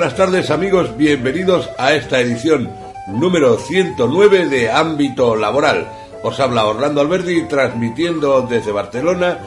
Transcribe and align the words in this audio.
Buenas 0.00 0.16
tardes 0.16 0.50
amigos, 0.50 0.96
bienvenidos 0.96 1.68
a 1.76 1.92
esta 1.92 2.20
edición 2.20 2.70
número 3.06 3.58
109 3.58 4.48
de 4.48 4.70
Ámbito 4.70 5.36
Laboral. 5.36 5.92
Os 6.22 6.40
habla 6.40 6.64
Orlando 6.64 7.02
Alberdi 7.02 7.42
transmitiendo 7.42 8.40
desde 8.40 8.72
Barcelona 8.72 9.40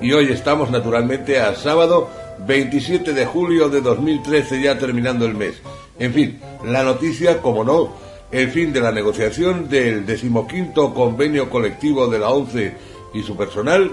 y 0.00 0.12
hoy 0.12 0.32
estamos 0.32 0.70
naturalmente 0.70 1.38
a 1.40 1.54
sábado 1.54 2.08
27 2.46 3.12
de 3.12 3.26
julio 3.26 3.68
de 3.68 3.82
2013 3.82 4.62
ya 4.62 4.78
terminando 4.78 5.26
el 5.26 5.34
mes. 5.34 5.60
En 5.98 6.14
fin, 6.14 6.40
la 6.64 6.84
noticia, 6.84 7.42
como 7.42 7.62
no, 7.62 7.92
el 8.32 8.50
fin 8.50 8.72
de 8.72 8.80
la 8.80 8.92
negociación 8.92 9.68
del 9.68 10.06
decimoquinto 10.06 10.94
convenio 10.94 11.50
colectivo 11.50 12.06
de 12.06 12.18
la 12.18 12.30
ONCE 12.30 12.72
y 13.12 13.22
su 13.22 13.36
personal 13.36 13.90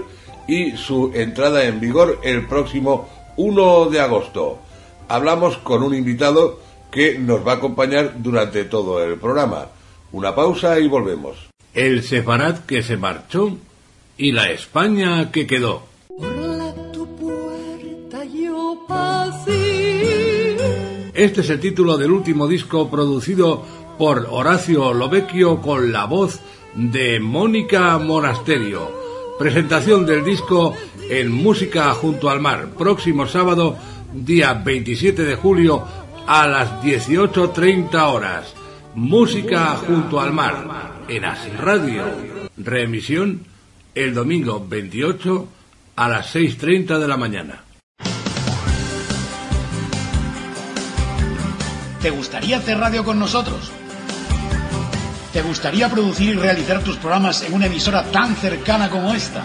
y 0.48 0.78
su 0.78 1.10
entrada 1.12 1.64
en 1.64 1.78
vigor 1.78 2.20
el 2.22 2.46
próximo 2.46 3.06
1 3.36 3.90
de 3.90 4.00
agosto. 4.00 4.60
Hablamos 5.08 5.56
con 5.58 5.82
un 5.82 5.94
invitado 5.94 6.58
que 6.90 7.18
nos 7.18 7.46
va 7.46 7.52
a 7.52 7.56
acompañar 7.56 8.14
durante 8.22 8.64
todo 8.64 9.02
el 9.04 9.18
programa. 9.18 9.68
Una 10.12 10.34
pausa 10.34 10.80
y 10.80 10.88
volvemos. 10.88 11.36
El 11.74 12.02
sefarad 12.02 12.60
que 12.60 12.82
se 12.82 12.96
marchó 12.96 13.56
y 14.16 14.32
la 14.32 14.50
España 14.50 15.30
que 15.30 15.46
quedó. 15.46 15.82
Este 21.14 21.40
es 21.40 21.50
el 21.50 21.60
título 21.60 21.96
del 21.96 22.10
último 22.10 22.46
disco 22.46 22.90
producido 22.90 23.64
por 23.96 24.26
Horacio 24.30 24.92
Lovecchio 24.92 25.62
con 25.62 25.92
la 25.92 26.04
voz 26.04 26.40
de 26.74 27.20
Mónica 27.20 27.96
Monasterio. 27.98 28.90
Presentación 29.38 30.04
del 30.04 30.24
disco 30.24 30.74
en 31.10 31.30
Música 31.30 31.92
junto 31.94 32.28
al 32.28 32.40
mar, 32.40 32.70
próximo 32.76 33.26
sábado, 33.26 33.76
día 34.24 34.54
27 34.54 35.24
de 35.24 35.34
julio 35.34 35.86
a 36.26 36.46
las 36.46 36.82
18.30 36.82 37.94
horas. 38.12 38.54
Música 38.94 39.76
junto 39.76 40.20
al 40.20 40.32
mar, 40.32 41.02
en 41.08 41.24
As 41.24 41.54
Radio. 41.58 42.04
Reemisión 42.56 43.42
el 43.94 44.14
domingo 44.14 44.64
28 44.66 45.48
a 45.96 46.08
las 46.08 46.34
6.30 46.34 46.98
de 46.98 47.08
la 47.08 47.16
mañana. 47.16 47.64
¿Te 52.02 52.10
gustaría 52.10 52.58
hacer 52.58 52.78
radio 52.78 53.04
con 53.04 53.18
nosotros? 53.18 53.72
¿Te 55.32 55.42
gustaría 55.42 55.90
producir 55.90 56.34
y 56.34 56.38
realizar 56.38 56.82
tus 56.82 56.96
programas 56.96 57.42
en 57.42 57.54
una 57.54 57.66
emisora 57.66 58.04
tan 58.04 58.36
cercana 58.36 58.88
como 58.88 59.12
esta? 59.14 59.44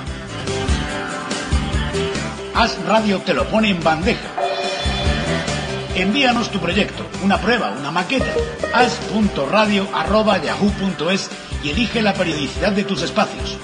Haz 2.53 2.78
Radio 2.85 3.19
te 3.19 3.33
lo 3.33 3.47
pone 3.50 3.69
en 3.69 3.83
bandeja. 3.83 4.50
Envíanos 6.02 6.49
tu 6.49 6.57
proyecto, 6.57 7.05
una 7.23 7.39
prueba, 7.39 7.75
una 7.80 7.91
maqueta. 7.91 8.33
Haz.radio.yahoo.es 8.73 11.30
y 11.63 11.69
elige 11.69 12.02
la 12.02 12.16
periodicidad 12.16 12.71
de 12.71 12.83
tus 12.83 13.03
espacios. 13.03 13.55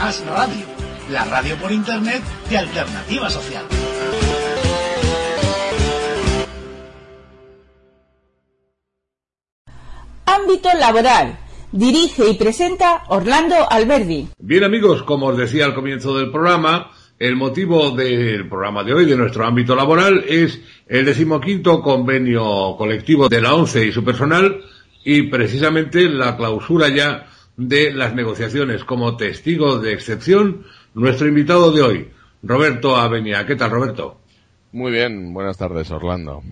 Haz 0.00 0.24
Radio, 0.24 0.64
la 1.10 1.24
radio 1.24 1.56
por 1.56 1.72
internet 1.72 2.22
de 2.48 2.56
alternativa 2.56 3.28
social. 3.30 3.64
Ámbito 10.24 10.68
laboral. 10.78 11.40
Dirige 11.72 12.30
y 12.30 12.34
presenta 12.34 13.02
Orlando 13.08 13.56
Alberdi. 13.68 14.28
Bien 14.38 14.62
amigos, 14.62 15.02
como 15.02 15.26
os 15.26 15.36
decía 15.36 15.64
al 15.64 15.74
comienzo 15.74 16.16
del 16.16 16.30
programa, 16.30 16.92
el 17.18 17.36
motivo 17.36 17.90
del 17.92 18.48
programa 18.48 18.84
de 18.84 18.94
hoy, 18.94 19.06
de 19.06 19.16
nuestro 19.16 19.46
ámbito 19.46 19.74
laboral, 19.74 20.24
es 20.28 20.60
el 20.86 21.04
decimoquinto 21.04 21.80
convenio 21.80 22.76
colectivo 22.76 23.28
de 23.28 23.40
la 23.40 23.54
ONCE 23.54 23.86
y 23.86 23.92
su 23.92 24.04
personal 24.04 24.62
y 25.04 25.22
precisamente 25.22 26.08
la 26.08 26.36
clausura 26.36 26.88
ya 26.88 27.26
de 27.56 27.92
las 27.92 28.14
negociaciones 28.14 28.84
como 28.84 29.16
testigo 29.16 29.78
de 29.78 29.92
excepción, 29.92 30.64
nuestro 30.94 31.26
invitado 31.26 31.72
de 31.72 31.82
hoy, 31.82 32.08
Roberto 32.42 32.96
Avenia. 32.96 33.46
¿Qué 33.46 33.56
tal, 33.56 33.70
Roberto? 33.70 34.18
Muy 34.72 34.92
bien, 34.92 35.32
buenas 35.32 35.56
tardes, 35.56 35.90
Orlando. 35.90 36.42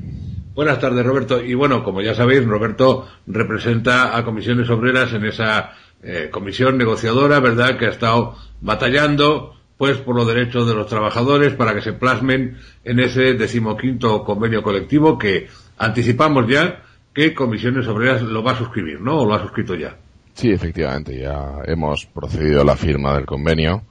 Buenas 0.54 0.78
tardes, 0.78 1.04
Roberto. 1.04 1.42
Y 1.42 1.54
bueno, 1.54 1.82
como 1.84 2.00
ya 2.00 2.14
sabéis, 2.14 2.44
Roberto 2.47 3.08
representa 3.26 4.16
a 4.16 4.24
comisiones 4.24 4.70
obreras 4.70 5.12
en 5.12 5.26
esa 5.26 5.72
eh, 6.03 6.28
comisión 6.30 6.78
negociadora, 6.78 7.41
¿verdad?, 7.41 7.76
que 7.76 7.86
ha 7.86 7.91
estado 7.91 8.36
batallando, 8.60 9.56
pues, 9.76 9.98
por 9.98 10.16
los 10.16 10.26
derechos 10.26 10.66
de 10.68 10.74
los 10.74 10.86
trabajadores 10.86 11.54
para 11.54 11.74
que 11.74 11.82
se 11.82 11.92
plasmen 11.92 12.58
en 12.84 13.00
ese 13.00 13.34
decimoquinto 13.34 14.24
convenio 14.24 14.62
colectivo 14.62 15.18
que 15.18 15.48
anticipamos 15.78 16.46
ya 16.48 16.82
que 17.12 17.34
comisiones 17.34 17.86
obreras 17.86 18.22
lo 18.22 18.42
va 18.42 18.52
a 18.52 18.58
suscribir, 18.58 19.00
¿no? 19.00 19.20
¿O 19.20 19.26
lo 19.26 19.34
ha 19.34 19.42
suscrito 19.42 19.74
ya? 19.74 19.96
Sí, 20.34 20.50
efectivamente, 20.50 21.16
ya 21.18 21.60
hemos 21.66 22.06
procedido 22.06 22.62
a 22.62 22.64
la 22.64 22.76
firma 22.76 23.14
del 23.14 23.24
convenio 23.24 23.84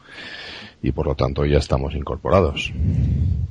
y 0.81 0.91
por 0.91 1.07
lo 1.07 1.15
tanto 1.15 1.45
ya 1.45 1.57
estamos 1.57 1.95
incorporados. 1.95 2.73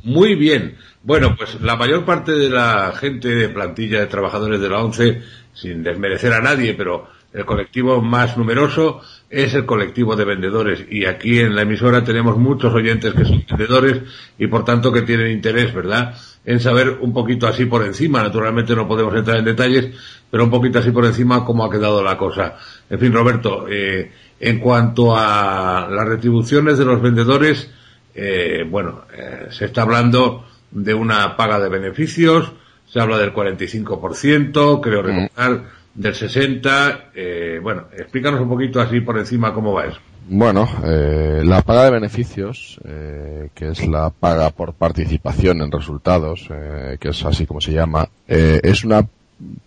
Muy 0.05 0.35
bien. 0.35 0.77
Bueno, 1.03 1.35
pues 1.37 1.59
la 1.63 1.77
mayor 1.77 2.05
parte 2.05 2.33
de 2.33 2.51
la 2.51 2.93
gente 2.93 3.29
de 3.29 3.49
plantilla 3.49 4.01
de 4.01 4.07
trabajadores 4.07 4.61
de 4.61 4.69
la 4.69 4.85
ONCE, 4.85 5.23
sin 5.55 5.83
desmerecer 5.83 6.35
a 6.35 6.43
nadie, 6.43 6.75
pero 6.75 7.09
el 7.33 7.47
colectivo 7.47 8.03
más 8.03 8.37
numeroso 8.37 9.01
es 9.33 9.55
el 9.55 9.65
colectivo 9.65 10.15
de 10.15 10.27
vendedores 10.27 10.85
y 10.91 11.07
aquí 11.07 11.41
en 11.41 11.57
la 11.57 11.63
emisora 11.63 12.05
tenemos 12.05 12.37
muchos 12.37 12.75
oyentes 12.75 13.15
que 13.15 13.25
son 13.25 13.43
vendedores 13.49 14.03
y 14.39 14.47
por 14.47 14.63
tanto 14.67 14.93
que 14.93 15.03
tienen 15.03 15.33
interés, 15.33 15.73
¿verdad? 15.73 16.15
En 16.45 16.61
saber 16.61 16.99
un 17.01 17.15
poquito 17.15 17.47
así 17.47 17.65
por 17.65 17.83
encima, 17.83 18.23
naturalmente 18.23 18.77
no 18.77 18.87
podemos 18.87 19.15
entrar 19.15 19.39
en 19.39 19.47
detalles, 19.47 19.89
pero 20.31 20.45
un 20.45 20.51
poquito 20.51 20.81
así 20.81 20.91
por 20.91 21.07
encima 21.07 21.47
cómo 21.47 21.65
ha 21.65 21.71
quedado 21.71 22.03
la 22.03 22.19
cosa. 22.19 22.59
En 22.91 22.99
fin, 22.99 23.11
Roberto, 23.11 23.67
eh, 23.71 24.13
en 24.39 24.59
cuanto 24.59 25.17
a 25.17 25.89
las 25.91 26.07
retribuciones 26.07 26.77
de 26.77 26.85
los 26.85 27.01
vendedores, 27.01 27.71
eh, 28.15 28.67
bueno, 28.69 29.07
eh, 29.17 29.47
se 29.51 29.65
está 29.65 29.83
hablando 29.83 30.45
de 30.71 30.93
una 30.93 31.39
paga 31.39 31.59
de 31.59 31.71
beneficios, 31.71 32.53
se 32.87 33.01
habla 33.01 33.17
del 33.17 33.33
45%, 33.33 34.81
creo 34.83 35.03
recordar, 35.03 35.65
del 35.95 36.15
60%, 36.15 36.99
eh, 37.15 37.61
bueno, 37.63 37.85
explícanos 37.97 38.41
un 38.41 38.49
poquito 38.49 38.81
así 38.81 39.01
por 39.01 39.19
encima 39.19 39.53
cómo 39.53 39.73
va 39.75 39.87
eso. 39.87 39.99
Bueno, 40.29 40.69
eh, 40.85 41.43
la 41.45 41.63
paga 41.63 41.85
de 41.87 41.91
beneficios, 41.91 42.79
eh, 42.85 43.49
que 43.55 43.69
es 43.71 43.87
la 43.89 44.11
paga 44.11 44.51
por 44.51 44.73
participación 44.75 45.63
en 45.63 45.73
resultados, 45.73 46.49
eh, 46.51 46.97
que 47.01 47.09
es 47.09 47.25
así 47.25 47.45
como 47.45 47.61
se 47.61 47.73
llama, 47.73 48.09
eh, 48.29 48.61
es 48.63 48.85
una 48.85 49.07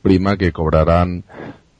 prima 0.02 0.38
que 0.38 0.52
cobrarán 0.53 1.24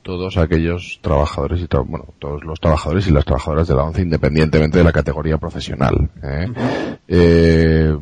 todos 0.04 0.38
aquellos 0.38 1.00
trabajadores 1.02 1.62
y 1.62 1.66
tra- 1.68 1.84
bueno 1.88 2.06
todos 2.20 2.44
los 2.44 2.60
trabajadores 2.60 3.08
y 3.08 3.12
las 3.12 3.26
trabajadoras 3.26 3.68
de 3.68 3.74
la 3.76 3.84
ONCE 3.86 4.02
independientemente 4.04 4.78
de 4.78 4.84
la 4.84 4.92
categoría 4.92 5.38
profesional 5.40 6.10
¿eh? 6.22 6.46
Eh, 7.08 7.98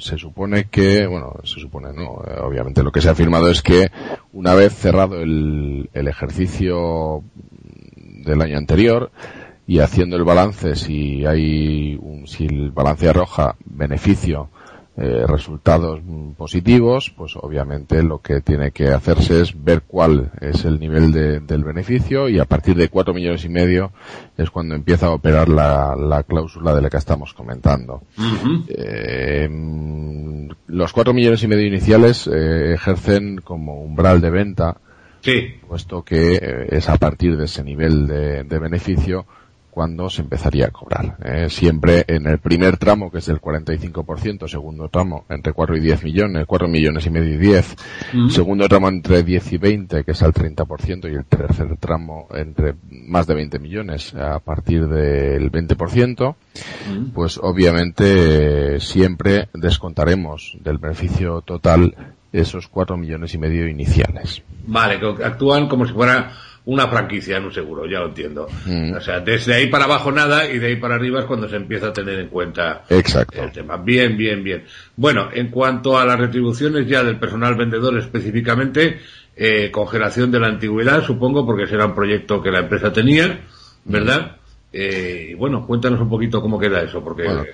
se 0.00 0.18
supone 0.18 0.68
que 0.70 1.06
bueno 1.06 1.34
se 1.44 1.60
supone 1.60 1.92
no 1.92 2.22
Eh, 2.26 2.40
obviamente 2.40 2.82
lo 2.82 2.92
que 2.92 3.00
se 3.00 3.08
ha 3.08 3.14
firmado 3.14 3.50
es 3.50 3.62
que 3.62 3.90
una 4.32 4.54
vez 4.54 4.74
cerrado 4.74 5.20
el, 5.20 5.90
el 5.92 6.08
ejercicio 6.08 7.22
del 7.96 8.42
año 8.42 8.58
anterior 8.58 9.10
y 9.66 9.80
haciendo 9.80 10.16
el 10.16 10.24
balance 10.24 10.76
si 10.76 11.24
hay 11.26 11.98
un, 12.00 12.26
si 12.26 12.46
el 12.46 12.70
balance 12.70 13.08
arroja 13.08 13.56
beneficio 13.64 14.50
eh, 14.98 15.24
resultados 15.28 16.00
positivos, 16.38 17.12
pues 17.16 17.32
obviamente 17.36 18.02
lo 18.02 18.20
que 18.22 18.40
tiene 18.40 18.70
que 18.70 18.88
hacerse 18.88 19.42
es 19.42 19.62
ver 19.62 19.82
cuál 19.86 20.30
es 20.40 20.64
el 20.64 20.80
nivel 20.80 21.12
de- 21.12 21.40
del 21.40 21.64
beneficio 21.64 22.28
y 22.30 22.38
a 22.38 22.46
partir 22.46 22.74
de 22.76 22.88
cuatro 22.88 23.12
millones 23.12 23.44
y 23.44 23.48
medio 23.50 23.92
es 24.38 24.50
cuando 24.50 24.74
empieza 24.74 25.06
a 25.06 25.10
operar 25.10 25.48
la, 25.50 25.94
la 25.96 26.22
cláusula 26.22 26.74
de 26.74 26.80
la 26.82 26.88
que 26.90 26.96
estamos 26.96 27.34
comentando. 27.34 28.02
Eh, 28.68 29.48
mm, 29.50 30.48
los 30.68 30.92
cuatro 30.92 31.12
millones 31.12 31.42
y 31.42 31.48
medio 31.48 31.66
iniciales 31.66 32.26
eh, 32.32 32.74
ejercen 32.74 33.38
como 33.44 33.82
umbral 33.82 34.20
de 34.20 34.30
venta, 34.30 34.76
Sí, 35.22 35.54
puesto 35.66 36.04
que 36.04 36.34
eh, 36.40 36.66
es 36.70 36.88
a 36.88 36.96
partir 36.98 37.36
de 37.36 37.46
ese 37.46 37.64
nivel 37.64 38.06
de, 38.06 38.44
de 38.44 38.58
beneficio 38.60 39.26
cuando 39.76 40.08
se 40.08 40.22
empezaría 40.22 40.68
a 40.68 40.70
cobrar. 40.70 41.18
¿eh? 41.22 41.48
Siempre 41.50 42.06
en 42.08 42.26
el 42.26 42.38
primer 42.38 42.78
tramo, 42.78 43.10
que 43.10 43.18
es 43.18 43.28
el 43.28 43.42
45%, 43.42 44.48
segundo 44.48 44.88
tramo 44.88 45.26
entre 45.28 45.52
4 45.52 45.76
y 45.76 45.80
10 45.80 46.02
millones, 46.02 46.46
4 46.46 46.66
millones 46.66 47.04
y 47.04 47.10
medio 47.10 47.34
y 47.34 47.36
10, 47.36 47.76
segundo 48.30 48.66
tramo 48.70 48.88
entre 48.88 49.22
10 49.22 49.52
y 49.52 49.58
20, 49.58 50.04
que 50.04 50.12
es 50.12 50.22
al 50.22 50.32
30%, 50.32 51.12
y 51.12 51.14
el 51.14 51.26
tercer 51.26 51.76
tramo 51.76 52.26
entre 52.32 52.74
más 52.88 53.26
de 53.26 53.34
20 53.34 53.58
millones 53.58 54.14
a 54.14 54.38
partir 54.38 54.88
del 54.88 55.52
20%, 55.52 56.34
pues 57.12 57.38
obviamente 57.42 58.76
eh, 58.76 58.80
siempre 58.80 59.50
descontaremos 59.52 60.56
del 60.58 60.78
beneficio 60.78 61.42
total 61.42 61.94
esos 62.32 62.66
4 62.68 62.96
millones 62.96 63.34
y 63.34 63.38
medio 63.38 63.68
iniciales. 63.68 64.42
vale, 64.66 64.98
que 64.98 65.22
actúan 65.22 65.68
como 65.68 65.86
si 65.86 65.92
fuera 65.92 66.32
una 66.66 66.88
franquicia 66.88 67.36
en 67.36 67.44
un 67.44 67.52
seguro, 67.52 67.86
ya 67.86 68.00
lo 68.00 68.08
entiendo. 68.08 68.48
Mm. 68.64 68.94
O 68.94 69.00
sea, 69.00 69.20
desde 69.20 69.54
ahí 69.54 69.68
para 69.68 69.84
abajo 69.84 70.10
nada 70.10 70.50
y 70.50 70.58
de 70.58 70.66
ahí 70.66 70.76
para 70.76 70.96
arriba 70.96 71.20
es 71.20 71.26
cuando 71.26 71.48
se 71.48 71.56
empieza 71.56 71.88
a 71.88 71.92
tener 71.92 72.18
en 72.18 72.28
cuenta 72.28 72.84
Exacto. 72.88 73.42
el 73.42 73.52
tema. 73.52 73.76
Bien, 73.76 74.16
bien, 74.16 74.42
bien. 74.42 74.64
Bueno, 74.96 75.28
en 75.32 75.48
cuanto 75.50 75.96
a 75.96 76.04
las 76.04 76.18
retribuciones 76.18 76.88
ya 76.88 77.04
del 77.04 77.18
personal 77.18 77.54
vendedor 77.54 77.96
específicamente, 77.98 78.98
eh, 79.36 79.70
congelación 79.70 80.32
de 80.32 80.40
la 80.40 80.48
antigüedad, 80.48 81.04
supongo, 81.04 81.46
porque 81.46 81.68
será 81.68 81.86
un 81.86 81.94
proyecto 81.94 82.42
que 82.42 82.50
la 82.50 82.60
empresa 82.60 82.92
tenía, 82.92 83.40
¿verdad? 83.84 84.36
Eh, 84.72 85.28
y 85.30 85.34
bueno, 85.34 85.64
cuéntanos 85.66 86.00
un 86.00 86.08
poquito 86.08 86.42
cómo 86.42 86.58
queda 86.58 86.82
eso, 86.82 87.02
porque 87.02 87.24
Bueno, 87.24 87.44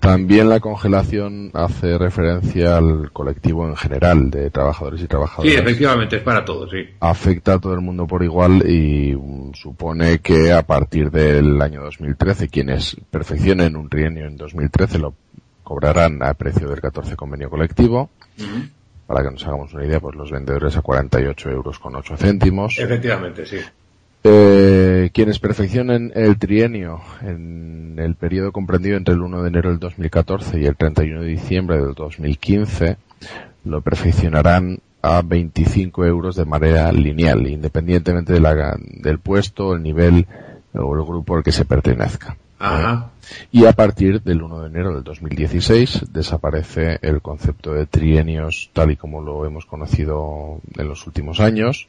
también 0.00 0.48
la 0.48 0.60
congelación 0.60 1.50
hace 1.54 1.98
referencia 1.98 2.78
al 2.78 3.12
colectivo 3.12 3.68
en 3.68 3.76
general 3.76 4.30
de 4.30 4.50
trabajadores 4.50 5.00
y 5.00 5.02
sí, 5.02 5.08
trabajadoras. 5.08 5.54
efectivamente, 5.54 6.16
es 6.16 6.22
para 6.22 6.44
todos, 6.44 6.70
sí. 6.70 6.88
afecta 7.00 7.54
a 7.54 7.58
todo 7.58 7.74
el 7.74 7.80
mundo 7.80 8.06
por 8.06 8.22
igual 8.22 8.68
y 8.68 9.14
mm, 9.14 9.52
supone 9.54 10.18
que 10.18 10.52
a 10.52 10.62
partir 10.62 11.10
del 11.10 11.60
año 11.60 11.82
2013 11.82 12.48
quienes 12.48 12.96
perfeccionen 13.10 13.76
un 13.76 13.88
trienio 13.88 14.26
en 14.26 14.36
2013 14.36 14.98
lo 14.98 15.14
cobrarán 15.62 16.22
a 16.22 16.34
precio 16.34 16.68
del 16.68 16.80
14 16.80 17.14
convenio 17.14 17.48
colectivo. 17.48 18.10
Para 19.06 19.22
que 19.22 19.30
nos 19.32 19.46
hagamos 19.46 19.72
una 19.74 19.84
idea, 19.84 20.00
pues 20.00 20.16
los 20.16 20.30
vendedores 20.30 20.76
a 20.76 20.82
48 20.82 21.50
euros 21.50 21.78
con 21.78 21.94
8 21.96 22.16
céntimos. 22.16 22.78
Efectivamente, 22.78 23.44
sí. 23.44 23.58
Eh, 24.22 25.10
quienes 25.14 25.38
perfeccionen 25.38 26.12
el 26.14 26.38
trienio 26.38 27.00
en 27.22 27.96
el 27.98 28.16
periodo 28.16 28.52
comprendido 28.52 28.98
entre 28.98 29.14
el 29.14 29.22
1 29.22 29.42
de 29.42 29.48
enero 29.48 29.70
del 29.70 29.78
2014 29.78 30.60
y 30.60 30.66
el 30.66 30.76
31 30.76 31.22
de 31.22 31.26
diciembre 31.26 31.78
del 31.78 31.94
2015 31.94 32.98
lo 33.64 33.80
perfeccionarán 33.80 34.80
a 35.00 35.22
25 35.22 36.04
euros 36.04 36.36
de 36.36 36.44
manera 36.44 36.92
lineal, 36.92 37.46
independientemente 37.46 38.34
del 38.34 39.18
puesto, 39.18 39.74
el 39.74 39.82
nivel 39.82 40.26
o 40.74 40.94
el 40.94 41.04
grupo 41.04 41.36
al 41.36 41.42
que 41.42 41.52
se 41.52 41.64
pertenezca. 41.64 42.36
Ajá. 42.60 43.08
Y 43.50 43.64
a 43.64 43.72
partir 43.72 44.22
del 44.22 44.42
1 44.42 44.60
de 44.60 44.66
enero 44.66 44.94
del 44.94 45.02
2016 45.02 46.12
desaparece 46.12 46.98
el 47.00 47.22
concepto 47.22 47.72
de 47.72 47.86
trienios 47.86 48.70
tal 48.74 48.90
y 48.90 48.96
como 48.96 49.22
lo 49.22 49.46
hemos 49.46 49.64
conocido 49.64 50.60
en 50.76 50.86
los 50.86 51.06
últimos 51.06 51.40
años 51.40 51.88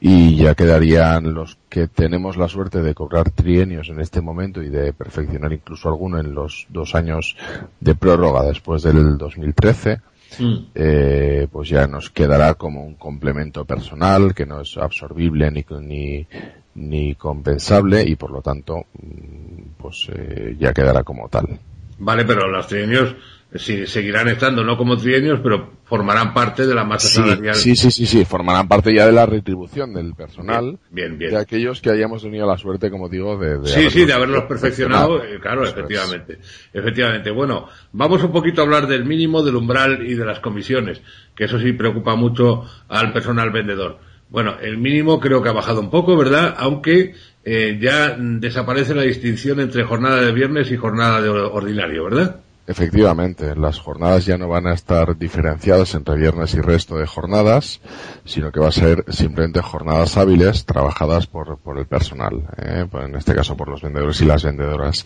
y 0.00 0.36
ya 0.36 0.54
quedarían 0.54 1.34
los 1.34 1.58
que 1.68 1.88
tenemos 1.88 2.38
la 2.38 2.48
suerte 2.48 2.80
de 2.80 2.94
cobrar 2.94 3.30
trienios 3.30 3.90
en 3.90 4.00
este 4.00 4.22
momento 4.22 4.62
y 4.62 4.70
de 4.70 4.94
perfeccionar 4.94 5.52
incluso 5.52 5.88
alguno 5.88 6.18
en 6.18 6.34
los 6.34 6.66
dos 6.70 6.94
años 6.94 7.36
de 7.80 7.94
prórroga 7.94 8.44
después 8.44 8.82
del 8.82 9.18
2013 9.18 10.00
Mm. 10.38 10.70
eh, 10.74 11.46
pues 11.50 11.68
ya 11.68 11.86
nos 11.86 12.10
quedará 12.10 12.54
como 12.54 12.84
un 12.84 12.94
complemento 12.94 13.64
personal 13.64 14.34
que 14.34 14.46
no 14.46 14.60
es 14.60 14.76
absorbible 14.76 15.50
ni, 15.50 15.64
ni, 15.80 16.26
ni 16.74 17.14
compensable 17.14 18.02
y 18.02 18.16
por 18.16 18.30
lo 18.30 18.40
tanto 18.40 18.86
mm, 18.94 19.62
pues 19.76 20.08
eh, 20.14 20.56
ya 20.58 20.72
quedará 20.72 21.02
como 21.02 21.28
tal. 21.28 21.58
Vale, 21.98 22.24
pero 22.24 22.48
los 22.48 22.66
trienios 22.66 23.14
sí, 23.54 23.86
seguirán 23.86 24.28
estando, 24.28 24.64
no 24.64 24.76
como 24.76 24.96
trienios, 24.96 25.40
pero 25.42 25.72
formarán 25.84 26.32
parte 26.32 26.66
de 26.66 26.74
la 26.74 26.84
masa 26.84 27.08
Sí, 27.08 27.14
salarial. 27.16 27.54
sí, 27.54 27.76
sí, 27.76 27.90
sí, 27.90 28.06
sí, 28.06 28.24
formarán 28.24 28.66
parte 28.68 28.94
ya 28.94 29.06
de 29.06 29.12
la 29.12 29.26
retribución 29.26 29.92
del 29.94 30.14
personal 30.14 30.78
Bien, 30.90 31.18
bien. 31.18 31.32
de 31.32 31.38
aquellos 31.38 31.80
que 31.80 31.90
hayamos 31.90 32.22
tenido 32.22 32.46
la 32.46 32.56
suerte, 32.56 32.90
como 32.90 33.08
digo, 33.08 33.36
de, 33.36 33.58
de 33.58 33.66
Sí, 33.68 33.90
sí, 33.90 34.04
de 34.04 34.12
haberlos 34.12 34.44
perfeccionado, 34.44 35.22
eh, 35.22 35.38
claro, 35.40 35.62
Eso 35.64 35.72
es. 35.72 35.76
efectivamente. 35.78 36.38
Efectivamente. 36.72 37.30
Bueno, 37.30 37.68
vamos 37.92 38.22
un 38.24 38.32
poquito 38.32 38.62
a 38.62 38.64
hablar 38.64 38.86
del 38.86 39.04
mínimo, 39.04 39.42
del 39.42 39.56
umbral 39.56 40.06
y 40.08 40.14
de 40.14 40.24
las 40.24 40.40
comisiones, 40.40 41.02
que 41.34 41.44
eso 41.44 41.58
sí 41.58 41.72
preocupa 41.72 42.14
mucho 42.16 42.64
al 42.88 43.12
personal 43.12 43.50
vendedor. 43.50 43.98
Bueno, 44.30 44.56
el 44.62 44.78
mínimo 44.78 45.20
creo 45.20 45.42
que 45.42 45.50
ha 45.50 45.52
bajado 45.52 45.80
un 45.80 45.90
poco, 45.90 46.16
¿verdad? 46.16 46.54
Aunque 46.56 47.14
eh, 47.44 47.78
ya 47.78 48.16
desaparece 48.18 48.94
la 48.94 49.02
distinción 49.02 49.60
entre 49.60 49.82
jornada 49.84 50.22
de 50.22 50.32
viernes 50.32 50.70
y 50.70 50.76
jornada 50.78 51.20
de 51.20 51.28
ordinario, 51.28 52.04
¿verdad? 52.04 52.36
Efectivamente, 52.64 53.56
las 53.56 53.80
jornadas 53.80 54.24
ya 54.24 54.38
no 54.38 54.46
van 54.48 54.68
a 54.68 54.72
estar 54.74 55.18
diferenciadas 55.18 55.94
entre 55.94 56.16
viernes 56.16 56.54
y 56.54 56.60
resto 56.60 56.96
de 56.96 57.06
jornadas, 57.06 57.80
sino 58.24 58.52
que 58.52 58.60
va 58.60 58.68
a 58.68 58.72
ser 58.72 59.04
simplemente 59.08 59.60
jornadas 59.60 60.16
hábiles 60.16 60.64
trabajadas 60.64 61.26
por, 61.26 61.58
por 61.58 61.78
el 61.78 61.86
personal, 61.86 62.44
¿eh? 62.58 62.86
Pues 62.88 63.06
en 63.06 63.16
este 63.16 63.34
caso 63.34 63.56
por 63.56 63.68
los 63.68 63.82
vendedores 63.82 64.20
y 64.20 64.26
las 64.26 64.44
vendedoras. 64.44 65.04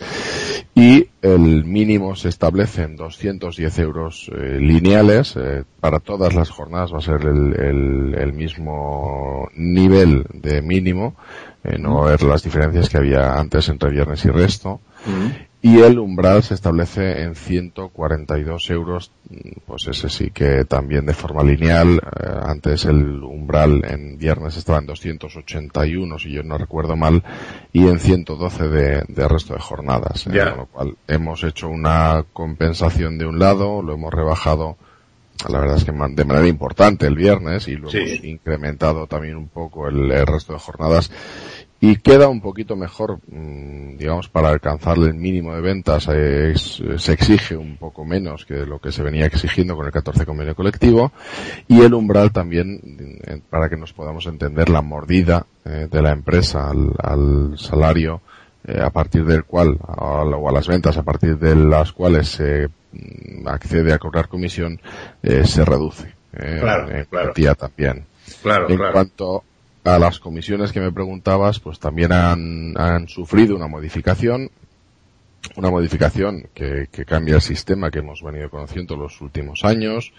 Y 0.74 1.08
el 1.22 1.64
mínimo 1.64 2.14
se 2.14 2.28
establece 2.28 2.82
en 2.82 2.96
210 2.96 3.78
euros 3.78 4.30
eh, 4.36 4.58
lineales, 4.60 5.34
eh, 5.36 5.64
para 5.80 5.98
todas 6.00 6.34
las 6.34 6.50
jornadas 6.50 6.92
va 6.92 6.98
a 6.98 7.02
ser 7.02 7.22
el, 7.22 7.54
el- 7.58 8.14
el 8.18 8.32
mismo 8.34 9.48
nivel 9.54 10.26
de 10.32 10.60
mínimo, 10.60 11.16
eh, 11.66 11.78
no 11.78 12.04
haber 12.04 12.22
las 12.22 12.42
diferencias 12.42 12.88
que 12.88 12.98
había 12.98 13.34
antes 13.38 13.68
entre 13.68 13.90
viernes 13.90 14.24
y 14.24 14.30
resto. 14.30 14.80
Y 15.62 15.80
el 15.80 15.98
umbral 15.98 16.42
se 16.44 16.54
establece 16.54 17.22
en 17.22 17.34
142 17.34 18.70
euros, 18.70 19.10
pues 19.66 19.86
ese 19.88 20.08
sí 20.08 20.30
que 20.30 20.64
también 20.64 21.06
de 21.06 21.14
forma 21.14 21.42
lineal. 21.42 21.96
eh, 21.98 22.28
antes 22.44 22.84
el 22.84 23.22
umbral 23.22 23.82
en 23.84 24.16
viernes 24.18 24.56
estaba 24.56 24.78
en 24.78 24.86
281, 24.86 26.18
si 26.18 26.30
yo 26.32 26.42
no 26.42 26.56
recuerdo 26.58 26.94
mal, 26.96 27.22
y 27.72 27.86
en 27.88 27.98
112 27.98 28.68
de, 28.68 29.04
de 29.08 29.28
resto 29.28 29.54
de 29.54 29.60
jornadas. 29.60 30.26
eh, 30.26 30.30
Ya. 30.34 30.50
Con 30.50 30.58
lo 30.58 30.66
cual 30.66 30.96
hemos 31.08 31.42
hecho 31.44 31.68
una 31.68 32.24
compensación 32.32 33.18
de 33.18 33.26
un 33.26 33.38
lado, 33.38 33.82
lo 33.82 33.94
hemos 33.94 34.12
rebajado 34.12 34.76
la 35.48 35.60
verdad 35.60 35.76
es 35.76 35.84
que 35.84 35.92
de 35.92 36.24
manera 36.24 36.46
importante 36.48 37.06
el 37.06 37.14
viernes 37.16 37.68
y 37.68 37.76
lo 37.76 37.90
Sí. 37.90 37.98
hemos 37.98 38.24
incrementado 38.24 39.06
también 39.06 39.36
un 39.36 39.48
poco 39.48 39.88
el, 39.88 40.10
el 40.10 40.26
resto 40.26 40.52
de 40.54 40.58
jornadas 40.58 41.10
y 41.78 41.96
queda 41.96 42.28
un 42.28 42.40
poquito 42.40 42.74
mejor, 42.74 43.18
mm, 43.28 43.98
digamos, 43.98 44.28
para 44.30 44.48
alcanzar 44.48 44.96
el 44.96 45.12
mínimo 45.14 45.54
de 45.54 45.60
ventas 45.60 46.08
es- 46.08 46.82
se 46.96 47.12
exige 47.12 47.54
un 47.56 47.76
poco 47.76 48.04
menos 48.04 48.46
que 48.46 48.64
lo 48.64 48.78
que 48.80 48.92
se 48.92 49.02
venía 49.02 49.26
exigiendo 49.26 49.76
con 49.76 49.84
el 49.86 49.92
14 49.92 50.24
convenio 50.24 50.54
colectivo 50.54 51.12
y 51.68 51.82
el 51.82 51.92
umbral 51.92 52.32
también, 52.32 52.80
eh, 53.26 53.40
para 53.50 53.68
que 53.68 53.76
nos 53.76 53.92
podamos 53.92 54.26
entender, 54.26 54.70
la 54.70 54.80
mordida 54.82 55.46
eh, 55.66 55.86
de 55.90 56.02
la 56.02 56.12
empresa 56.12 56.70
al, 56.70 56.92
al 57.02 57.58
salario 57.58 58.22
eh, 58.66 58.80
a 58.82 58.90
partir 58.90 59.24
del 59.24 59.44
cual, 59.44 59.78
a- 59.86 60.22
o 60.24 60.48
a 60.48 60.52
las 60.52 60.66
ventas 60.68 60.96
a 60.96 61.02
partir 61.02 61.38
de 61.38 61.54
las 61.54 61.92
cuales 61.92 62.28
se 62.28 62.68
mm, 62.92 63.46
accede 63.48 63.92
a 63.92 63.98
cobrar 63.98 64.28
comisión, 64.28 64.80
eh, 65.22 65.44
se 65.46 65.64
reduce. 65.64 66.14
eh, 66.32 66.58
Claro, 66.60 66.90
en 66.90 67.04
claro. 67.04 67.32
también. 67.58 68.04
Claro, 68.42 68.68
En 68.68 68.76
claro. 68.76 68.92
cuanto 68.92 69.44
a 69.84 69.98
las 69.98 70.18
comisiones 70.18 70.72
que 70.72 70.80
me 70.80 70.90
preguntabas, 70.92 71.60
pues 71.60 71.78
también 71.78 72.12
han, 72.12 72.74
han 72.76 73.08
sufrido 73.08 73.54
una 73.56 73.68
modificación, 73.68 74.50
una 75.56 75.70
modificación 75.70 76.48
que, 76.54 76.88
cambia 77.06 77.36
el 77.36 77.40
sistema 77.40 77.90
que 77.90 78.00
hemos 78.00 78.22
venido 78.22 78.50
conociendo 78.50 78.96
los 78.96 79.20
últimos 79.20 79.64
años 79.64 80.12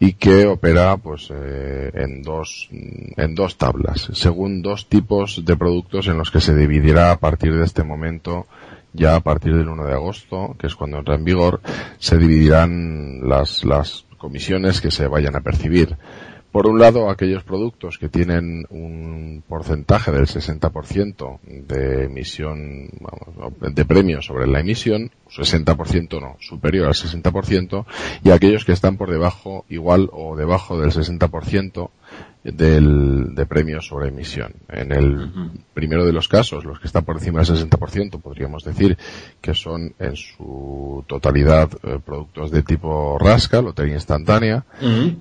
y 0.00 0.14
que 0.14 0.46
opera 0.46 0.96
pues 0.96 1.28
eh, 1.32 1.90
en 1.94 2.22
dos 2.22 2.68
en 2.70 3.34
dos 3.34 3.56
tablas 3.56 4.10
según 4.12 4.62
dos 4.62 4.88
tipos 4.88 5.44
de 5.44 5.56
productos 5.56 6.08
en 6.08 6.18
los 6.18 6.30
que 6.30 6.40
se 6.40 6.54
dividirá 6.54 7.12
a 7.12 7.20
partir 7.20 7.54
de 7.54 7.64
este 7.64 7.84
momento 7.84 8.46
ya 8.92 9.14
a 9.14 9.20
partir 9.20 9.54
del 9.56 9.68
1 9.68 9.84
de 9.84 9.92
agosto 9.92 10.56
que 10.58 10.66
es 10.66 10.74
cuando 10.74 10.98
entra 10.98 11.14
en 11.14 11.24
vigor 11.24 11.60
se 11.98 12.18
dividirán 12.18 13.28
las 13.28 13.64
las 13.64 14.04
comisiones 14.18 14.80
que 14.80 14.90
se 14.90 15.06
vayan 15.06 15.36
a 15.36 15.42
percibir 15.42 15.96
por 16.54 16.68
un 16.68 16.78
lado, 16.78 17.10
aquellos 17.10 17.42
productos 17.42 17.98
que 17.98 18.08
tienen 18.08 18.64
un 18.70 19.42
porcentaje 19.48 20.12
del 20.12 20.26
60% 20.26 21.40
de 21.42 22.04
emisión, 22.04 22.90
de 23.58 23.84
premio 23.84 24.22
sobre 24.22 24.46
la 24.46 24.60
emisión, 24.60 25.10
60% 25.28 26.20
no, 26.20 26.36
superior 26.38 26.86
al 26.86 26.94
60%, 26.94 27.86
y 28.22 28.30
aquellos 28.30 28.64
que 28.64 28.70
están 28.70 28.96
por 28.96 29.10
debajo, 29.10 29.64
igual 29.68 30.08
o 30.12 30.36
debajo 30.36 30.78
del 30.78 30.92
60% 30.92 31.90
del, 32.44 33.34
de 33.34 33.46
premio 33.46 33.80
sobre 33.80 34.08
emisión. 34.08 34.52
En 34.68 34.92
el 34.92 35.30
primero 35.72 36.04
de 36.04 36.12
los 36.12 36.28
casos, 36.28 36.64
los 36.64 36.78
que 36.78 36.86
están 36.86 37.04
por 37.04 37.16
encima 37.16 37.42
del 37.42 37.56
60%, 37.56 38.20
podríamos 38.20 38.64
decir 38.64 38.98
que 39.40 39.54
son 39.54 39.94
en 39.98 40.14
su 40.16 41.04
totalidad 41.06 41.70
eh, 41.82 41.98
productos 42.04 42.50
de 42.50 42.62
tipo 42.62 43.18
rasca, 43.18 43.62
lotería 43.62 43.94
instantánea, 43.94 44.64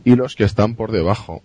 y 0.04 0.16
los 0.16 0.36
que 0.36 0.44
están 0.44 0.76
por 0.76 0.92
debajo, 0.92 1.42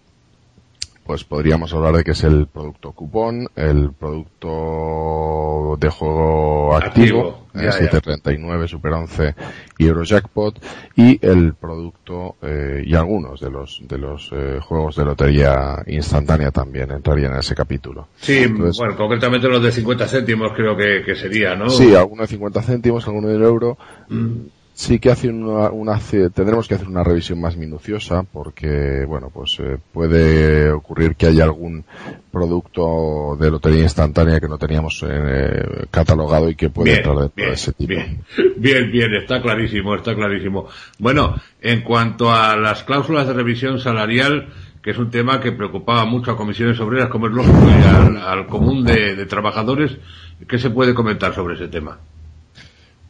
pues 1.09 1.25
podríamos 1.25 1.73
hablar 1.73 1.97
de 1.97 2.05
que 2.05 2.11
es 2.11 2.23
el 2.23 2.49
producto 2.49 2.93
cupón, 2.93 3.49
el 3.57 3.93
producto 3.99 5.75
de 5.81 5.89
juego 5.89 6.77
activo, 6.77 7.21
Activo, 7.21 7.47
eh, 7.55 7.61
ya, 7.61 7.63
ya. 7.63 7.73
739, 7.73 8.69
Super 8.69 8.93
11 8.93 9.35
y 9.79 9.87
Eurojackpot, 9.87 10.63
y 10.97 11.19
el 11.27 11.55
producto, 11.55 12.37
eh, 12.43 12.83
y 12.85 12.95
algunos 12.95 13.41
de 13.41 13.51
los, 13.51 13.81
de 13.89 13.97
los 13.97 14.29
eh, 14.35 14.59
juegos 14.61 14.97
de 14.97 15.07
lotería 15.07 15.83
instantánea 15.87 16.51
también 16.51 16.91
entrarían 16.91 17.33
en 17.33 17.39
ese 17.39 17.55
capítulo. 17.55 18.09
Sí, 18.17 18.41
Entonces- 18.43 18.77
bueno, 18.77 18.95
concretamente 18.95 19.49
los 19.49 19.63
de 19.63 19.73
50 19.73 20.07
céntimos 20.09 20.53
creo 20.55 20.77
que, 20.77 21.05
que 21.07 21.15
sería, 21.15 21.57
¿no? 21.57 21.71
Sí, 21.71 21.95
alguno 21.95 22.21
de 22.21 22.29
50 22.29 22.61
céntimos, 22.61 23.07
alguno 23.07 23.29
de 23.29 23.37
un 23.37 23.45
euro. 23.45 23.79
Mm. 24.11 24.58
Sí 24.79 25.01
que 25.01 25.11
hace 25.11 25.29
una, 25.29 25.71
una, 25.71 25.99
tendremos 26.33 26.69
que 26.69 26.77
hacer 26.77 26.87
una 26.87 27.03
revisión 27.03 27.41
más 27.41 27.57
minuciosa 27.57 28.23
porque, 28.23 29.05
bueno, 29.09 29.29
pues 29.29 29.59
eh, 29.59 29.77
puede 29.93 30.71
ocurrir 30.71 31.17
que 31.17 31.27
haya 31.27 31.43
algún 31.43 31.85
producto 32.31 33.37
de 33.41 33.51
lotería 33.51 33.83
instantánea 33.83 34.39
que 34.39 34.47
no 34.47 34.57
teníamos 34.57 35.05
eh, 35.05 35.87
catalogado 35.91 36.49
y 36.49 36.55
que 36.55 36.71
puede 36.71 36.95
entrar 36.95 37.17
dentro 37.17 37.45
de 37.45 37.53
ese 37.53 37.73
tipo. 37.73 37.89
Bien, 37.89 38.23
bien, 38.57 38.93
bien, 38.93 39.15
está 39.15 39.43
clarísimo, 39.43 39.97
está 39.97 40.15
clarísimo. 40.15 40.69
Bueno, 41.01 41.35
en 41.61 41.83
cuanto 41.83 42.33
a 42.33 42.57
las 42.57 42.85
cláusulas 42.85 43.27
de 43.27 43.33
revisión 43.33 43.81
salarial, 43.81 44.47
que 44.81 44.93
es 44.93 44.99
un 44.99 45.11
tema 45.11 45.41
que 45.41 45.51
preocupaba 45.51 46.05
mucho 46.05 46.31
a 46.31 46.37
comisiones 46.37 46.79
obreras, 46.79 47.09
como 47.09 47.27
es 47.27 47.33
lógico, 47.33 47.67
y 47.67 48.21
al, 48.21 48.47
común 48.47 48.85
de, 48.85 49.17
de 49.17 49.27
trabajadores, 49.27 49.99
¿qué 50.47 50.57
se 50.57 50.71
puede 50.71 50.95
comentar 50.95 51.35
sobre 51.35 51.57
ese 51.57 51.67
tema? 51.67 51.99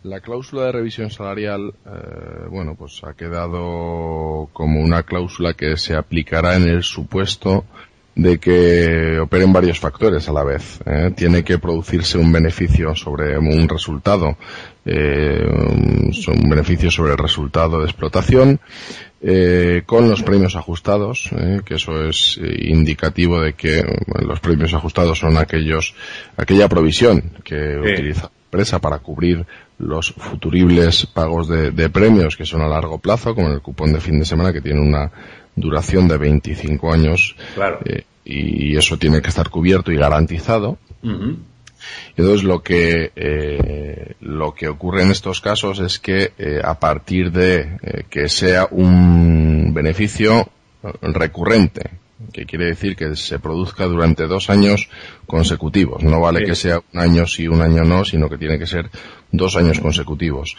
La 0.05 0.21
cláusula 0.21 0.67
de 0.67 0.73
revisión 0.73 1.11
salarial, 1.11 1.75
eh, 1.85 2.47
bueno, 2.51 2.77
pues 2.77 3.03
ha 3.03 3.15
quedado 3.15 4.49
como 4.53 4.81
una 4.81 5.03
cláusula 5.03 5.55
que 5.55 5.77
se 5.77 5.97
aplicará 5.97 6.57
en 6.57 6.69
el 6.69 6.83
supuesto 6.85 7.65
de 8.19 8.39
que 8.39 9.21
operen 9.21 9.53
varios 9.53 9.79
factores 9.79 10.29
a 10.29 10.33
la 10.33 10.43
vez. 10.43 10.81
¿eh? 10.85 11.13
Tiene 11.17 11.45
que 11.45 11.59
producirse 11.59 12.19
un 12.19 12.33
beneficio 12.33 12.95
sobre 12.97 13.39
un 13.39 13.69
resultado, 13.69 14.37
eh, 14.85 15.47
un 15.47 16.51
beneficio 16.51 16.91
sobre 16.91 17.13
el 17.13 17.19
resultado 17.19 17.79
de 17.79 17.85
explotación, 17.85 18.59
eh, 19.23 19.83
con 19.87 20.09
los 20.09 20.25
premios 20.25 20.57
ajustados, 20.57 21.31
que 21.65 21.75
eso 21.75 22.09
es 22.09 22.41
indicativo 22.43 23.41
de 23.41 23.53
que 23.53 23.85
los 24.21 24.41
premios 24.41 24.75
ajustados 24.75 25.21
son 25.21 25.37
aquellos, 25.37 25.95
aquella 26.37 26.69
provisión 26.69 27.23
que 27.45 27.79
utiliza 27.79 28.23
la 28.23 28.31
empresa 28.51 28.81
para 28.81 28.99
cubrir 28.99 29.47
los 29.79 30.13
futuribles 30.13 31.07
pagos 31.07 31.49
de, 31.49 31.91
premios 31.91 32.37
que 32.37 32.45
son 32.45 32.63
a 32.63 32.69
largo 32.69 32.99
plazo, 32.99 33.35
como 33.35 33.49
el 33.49 33.63
cupón 33.63 33.93
de 33.93 34.01
fin 34.01 34.19
de 34.19 34.25
semana 34.25 34.53
que 34.53 34.61
tiene 34.61 34.81
una 34.81 35.11
duración 35.55 36.09
de 36.09 36.19
25 36.19 36.93
años 36.93 37.37
eh, 37.85 38.05
y 38.25 38.77
eso 38.77 38.99
tiene 38.99 39.23
que 39.23 39.29
estar 39.29 39.49
cubierto 39.49 39.93
y 39.93 39.97
garantizado. 39.97 40.79
Entonces 42.17 42.43
lo 42.43 42.61
que 42.63 43.13
eh, 43.15 44.15
lo 44.21 44.53
que 44.53 44.69
ocurre 44.69 45.05
en 45.05 45.13
estos 45.13 45.41
casos 45.41 45.79
es 45.79 46.01
que 46.01 46.33
eh, 46.37 46.61
a 46.63 46.79
partir 46.79 47.31
de 47.31 48.05
que 48.11 48.29
sea 48.29 48.67
un 48.71 49.73
beneficio 49.73 50.49
recurrente 51.03 51.91
que 52.33 52.47
quiere 52.47 52.67
decir 52.67 52.97
que 52.97 53.15
se 53.15 53.39
produzca 53.39 53.85
durante 53.85 54.27
dos 54.27 54.51
años 54.51 54.89
consecutivos. 55.27 56.03
No 56.03 56.21
vale 56.21 56.45
que 56.45 56.57
sea 56.57 56.81
un 56.93 57.01
año 57.01 57.27
sí, 57.27 57.47
un 57.47 57.63
año 57.63 57.85
no, 57.85 58.05
sino 58.05 58.29
que 58.29 58.39
tiene 58.39 58.59
que 58.59 58.67
ser 58.67 58.91
dos 59.31 59.57
años 59.57 59.81
consecutivos. 59.81 60.57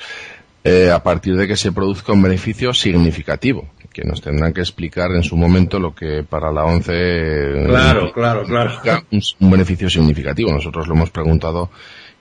Eh, 0.63 0.91
a 0.91 1.01
partir 1.01 1.35
de 1.35 1.47
que 1.47 1.55
se 1.55 1.71
produzca 1.71 2.11
un 2.11 2.21
beneficio 2.21 2.73
significativo, 2.73 3.69
que 3.93 4.03
nos 4.03 4.21
tendrán 4.21 4.53
que 4.53 4.61
explicar 4.61 5.11
en 5.11 5.23
su 5.23 5.37
momento 5.37 5.79
lo 5.79 5.95
que 5.95 6.23
para 6.23 6.51
la 6.51 6.65
ONCE 6.65 7.63
claro, 7.65 8.11
claro, 8.11 8.45
claro. 8.45 9.03
un 9.39 9.51
beneficio 9.51 9.89
significativo. 9.89 10.51
Nosotros 10.51 10.87
lo 10.87 10.95
hemos 10.95 11.09
preguntado 11.09 11.69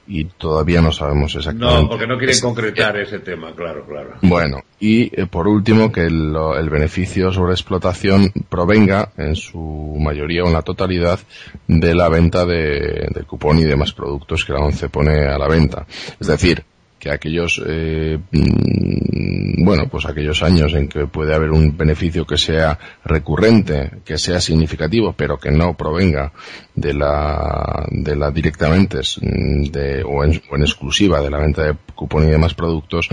y 0.09 0.25
todavía 0.25 0.81
no 0.81 0.91
sabemos 0.91 1.35
exactamente. 1.37 1.83
No, 1.83 1.89
porque 1.89 2.07
no 2.07 2.17
quieren 2.17 2.41
concretar 2.41 2.97
ese 2.97 3.19
tema, 3.19 3.53
claro, 3.55 3.85
claro. 3.87 4.15
Bueno, 4.23 4.63
y 4.81 5.03
eh, 5.21 5.27
por 5.27 5.47
último, 5.47 5.93
que 5.93 6.07
el, 6.07 6.35
el, 6.59 6.71
beneficio 6.71 7.31
sobre 7.31 7.53
explotación 7.53 8.33
provenga 8.49 9.13
en 9.19 9.37
su 9.37 9.97
mayoría 10.01 10.45
o 10.45 10.47
en 10.47 10.55
la 10.55 10.63
totalidad 10.63 11.21
de 11.67 11.95
la 11.95 12.09
venta 12.09 12.47
de, 12.47 13.09
del 13.15 13.27
cupón 13.27 13.59
y 13.59 13.65
demás 13.65 13.93
productos 13.93 14.47
que 14.47 14.55
la 14.55 14.61
ONCE 14.61 14.89
pone 14.89 15.27
a 15.27 15.37
la 15.37 15.47
venta. 15.47 15.87
Es 16.19 16.27
decir, 16.27 16.65
que 16.99 17.11
aquellos, 17.11 17.63
eh, 17.67 18.19
mm, 18.31 19.65
bueno, 19.65 19.89
pues 19.89 20.07
aquellos 20.07 20.43
años 20.43 20.75
en 20.75 20.89
que 20.89 21.07
puede 21.07 21.35
haber 21.35 21.51
un 21.51 21.77
beneficio 21.77 22.27
que 22.27 22.37
sea 22.37 22.79
recurrente, 23.05 23.91
que 24.05 24.19
sea 24.19 24.41
significativo, 24.41 25.15
pero 25.17 25.39
que 25.39 25.51
no 25.51 25.77
provenga 25.77 26.33
de 26.75 26.95
la, 26.95 27.87
de 27.91 28.17
la 28.17 28.31
directamente 28.31 28.99
de, 29.21 30.03
o, 30.05 30.25
en, 30.25 30.41
exclusiva 30.61 31.21
de 31.21 31.31
la 31.31 31.39
venta 31.39 31.65
de 31.65 31.77
cupón 31.95 32.25
y 32.25 32.31
demás 32.31 32.55
productos, 32.55 33.09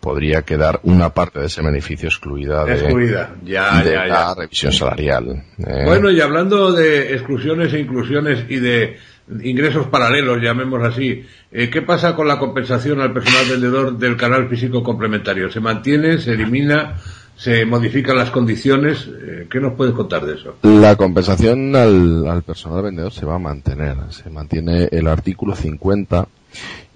podría 0.00 0.42
quedar 0.42 0.80
una 0.84 1.10
parte 1.10 1.40
de 1.40 1.46
ese 1.46 1.60
beneficio 1.60 2.08
excluida 2.08 2.64
de, 2.64 2.74
excluida. 2.74 3.34
Ya, 3.42 3.82
de 3.82 3.92
ya, 3.92 4.06
la 4.06 4.34
revisión 4.34 4.72
salarial. 4.72 5.44
Eh. 5.58 5.84
Bueno, 5.84 6.10
y 6.10 6.20
hablando 6.20 6.72
de 6.72 7.14
exclusiones 7.14 7.72
e 7.74 7.80
inclusiones 7.80 8.44
y 8.48 8.56
de 8.56 8.96
ingresos 9.42 9.86
paralelos, 9.86 10.42
llamemos 10.42 10.82
así. 10.82 11.24
Eh, 11.50 11.70
¿Qué 11.70 11.82
pasa 11.82 12.14
con 12.14 12.28
la 12.28 12.38
compensación 12.38 13.00
al 13.00 13.12
personal 13.12 13.46
vendedor 13.48 13.98
del 13.98 14.16
canal 14.16 14.48
físico 14.48 14.82
complementario? 14.82 15.50
¿Se 15.50 15.60
mantiene? 15.60 16.18
¿Se 16.18 16.32
elimina? 16.32 16.96
¿Se 17.36 17.64
modifican 17.64 18.16
las 18.16 18.30
condiciones? 18.30 19.08
Eh, 19.08 19.46
¿Qué 19.50 19.60
nos 19.60 19.74
puedes 19.74 19.94
contar 19.94 20.26
de 20.26 20.34
eso? 20.34 20.56
La 20.62 20.96
compensación 20.96 21.74
al, 21.76 22.42
personal 22.42 22.82
vendedor 22.82 23.12
se 23.12 23.26
va 23.26 23.36
a 23.36 23.38
mantener. 23.38 23.96
Se 24.10 24.28
mantiene 24.30 24.88
el 24.90 25.06
artículo 25.06 25.54
50 25.54 26.26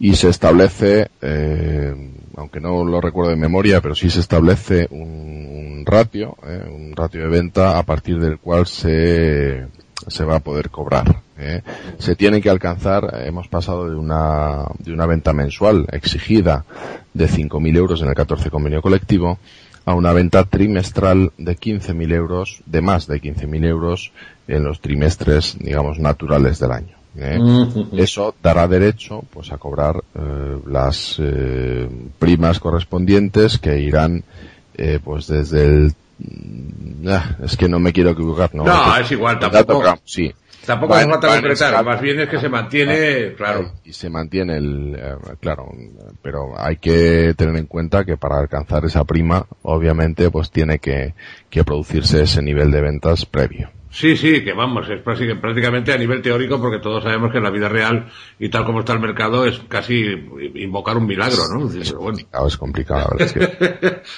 y 0.01 0.15
se 0.15 0.31
establece, 0.31 1.09
eh, 1.21 1.95
aunque 2.37 2.61
no 2.61 2.85
lo 2.85 3.01
recuerdo 3.01 3.31
de 3.31 3.37
memoria, 3.37 3.81
pero 3.81 3.95
sí 3.95 4.11
se 4.11 4.21
establece 4.21 4.89
un, 4.91 5.85
ratio, 5.87 6.37
un 6.43 6.97
ratio 6.97 7.21
de 7.21 7.29
venta 7.29 7.79
a 7.79 7.85
partir 7.85 8.19
del 8.19 8.39
cual 8.39 8.67
se, 8.67 9.67
se 10.09 10.25
va 10.25 10.37
a 10.37 10.41
poder 10.41 10.71
cobrar. 10.71 11.23
¿eh? 11.39 11.63
Se 11.99 12.17
tiene 12.17 12.41
que 12.41 12.51
alcanzar, 12.51 13.23
hemos 13.25 13.49
pasado 13.49 13.89
de 13.89 13.97
una, 13.97 14.65
de 14.79 14.93
una 14.93 15.07
venta 15.07 15.33
mensual 15.33 15.87
exigida 15.93 16.65
de 17.15 17.29
5.000 17.29 17.77
euros 17.77 18.03
en 18.03 18.09
el 18.09 18.15
14 18.15 18.51
convenio 18.51 18.83
colectivo 18.83 19.39
a 19.85 19.95
una 19.95 20.13
venta 20.13 20.45
trimestral 20.45 21.33
de 21.39 21.57
15.000 21.57 22.13
euros, 22.15 22.63
de 22.67 22.81
más 22.81 23.07
de 23.07 23.21
15.000 23.21 23.65
euros 23.67 24.13
en 24.47 24.65
los 24.65 24.81
trimestres, 24.81 25.57
digamos, 25.59 25.99
naturales 25.99 26.61
del 26.61 26.73
año. 26.73 26.97
¿eh? 27.17 27.39
Eso 27.97 28.35
dará 28.41 28.69
derecho, 28.69 29.25
pues, 29.33 29.51
a 29.51 29.59
cobrar 29.59 30.03
eh, 30.15 30.59
las 30.69 31.21
primas 32.19 32.61
correspondientes 32.61 33.59
que 33.59 33.81
irán, 33.81 34.23
pues, 35.05 35.27
desde 35.27 35.65
el 35.65 35.95
es 37.43 37.57
que 37.57 37.69
no 37.69 37.79
me 37.79 37.93
quiero 37.93 38.11
equivocar, 38.11 38.55
¿no? 38.55 38.65
No, 38.65 38.97
es 38.97 39.11
igual, 39.11 39.39
tampoco. 39.39 39.99
sí. 40.05 40.33
Tampoco 40.65 40.95
hace 40.95 41.09
falta 41.09 41.29
concretar, 41.29 41.85
más 41.85 42.01
bien 42.01 42.21
es 42.21 42.29
que 42.29 42.39
se 42.39 42.49
mantiene, 42.49 43.35
claro. 43.35 43.73
Y 43.85 43.93
se 43.93 44.09
mantiene 44.09 44.59
el, 44.59 44.95
eh, 44.97 45.17
claro, 45.41 45.69
pero 46.23 46.55
hay 46.57 46.77
que 46.77 47.35
tener 47.37 47.57
en 47.57 47.67
cuenta 47.67 48.05
que 48.05 48.17
para 48.17 48.39
alcanzar 48.39 48.85
esa 48.85 49.05
prima, 49.05 49.45
obviamente, 49.63 50.31
pues 50.31 50.53
tiene 50.53 50.79
que, 50.79 51.15
que 51.51 51.65
producirse 51.65 52.23
ese 52.23 52.43
nivel 52.43 52.71
de 52.71 52.81
ventas 52.81 53.27
previo. 53.27 53.71
Sí, 53.91 54.17
sí, 54.17 54.43
que 54.45 54.53
vamos, 54.55 54.89
es 54.89 55.03
prácticamente 55.03 55.93
a 55.93 55.99
nivel 55.99 56.23
teórico 56.23 56.61
porque 56.61 56.79
todos 56.79 57.03
sabemos 57.03 57.31
que 57.31 57.39
en 57.39 57.45
la 57.45 57.51
vida 57.51 57.69
real 57.69 58.07
y 58.39 58.49
tal 58.49 58.65
como 58.65 58.81
está 58.81 58.95
el 58.95 59.01
mercado 59.01 59.45
es 59.45 59.59
casi 59.69 60.05
invocar 60.55 60.97
un 60.97 61.07
milagro, 61.07 61.43
¿no? 61.53 61.71
Es 61.71 61.93
complicado, 61.93 62.47
es 62.47 62.57
complicado. 62.57 63.17
La 63.19 63.27
verdad 63.27 64.03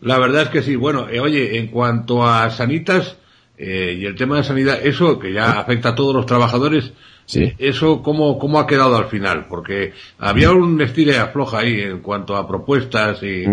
La 0.00 0.18
verdad 0.18 0.42
es 0.42 0.48
que 0.48 0.62
sí. 0.62 0.76
Bueno, 0.76 1.08
eh, 1.10 1.20
oye, 1.20 1.58
en 1.58 1.68
cuanto 1.68 2.26
a 2.26 2.50
Sanitas 2.50 3.16
eh, 3.56 3.96
y 3.98 4.06
el 4.06 4.14
tema 4.14 4.36
de 4.36 4.44
sanidad, 4.44 4.78
eso 4.84 5.18
que 5.18 5.32
ya 5.32 5.58
afecta 5.58 5.90
a 5.90 5.94
todos 5.94 6.14
los 6.14 6.26
trabajadores, 6.26 6.92
sí. 7.26 7.52
¿eso 7.58 8.02
cómo, 8.02 8.38
cómo 8.38 8.60
ha 8.60 8.66
quedado 8.66 8.96
al 8.96 9.06
final? 9.06 9.46
Porque 9.48 9.92
había 10.18 10.52
un 10.52 10.80
estilo 10.80 11.20
afloja 11.20 11.58
ahí 11.58 11.80
en 11.80 12.00
cuanto 12.00 12.36
a 12.36 12.46
propuestas 12.46 13.22
y... 13.22 13.46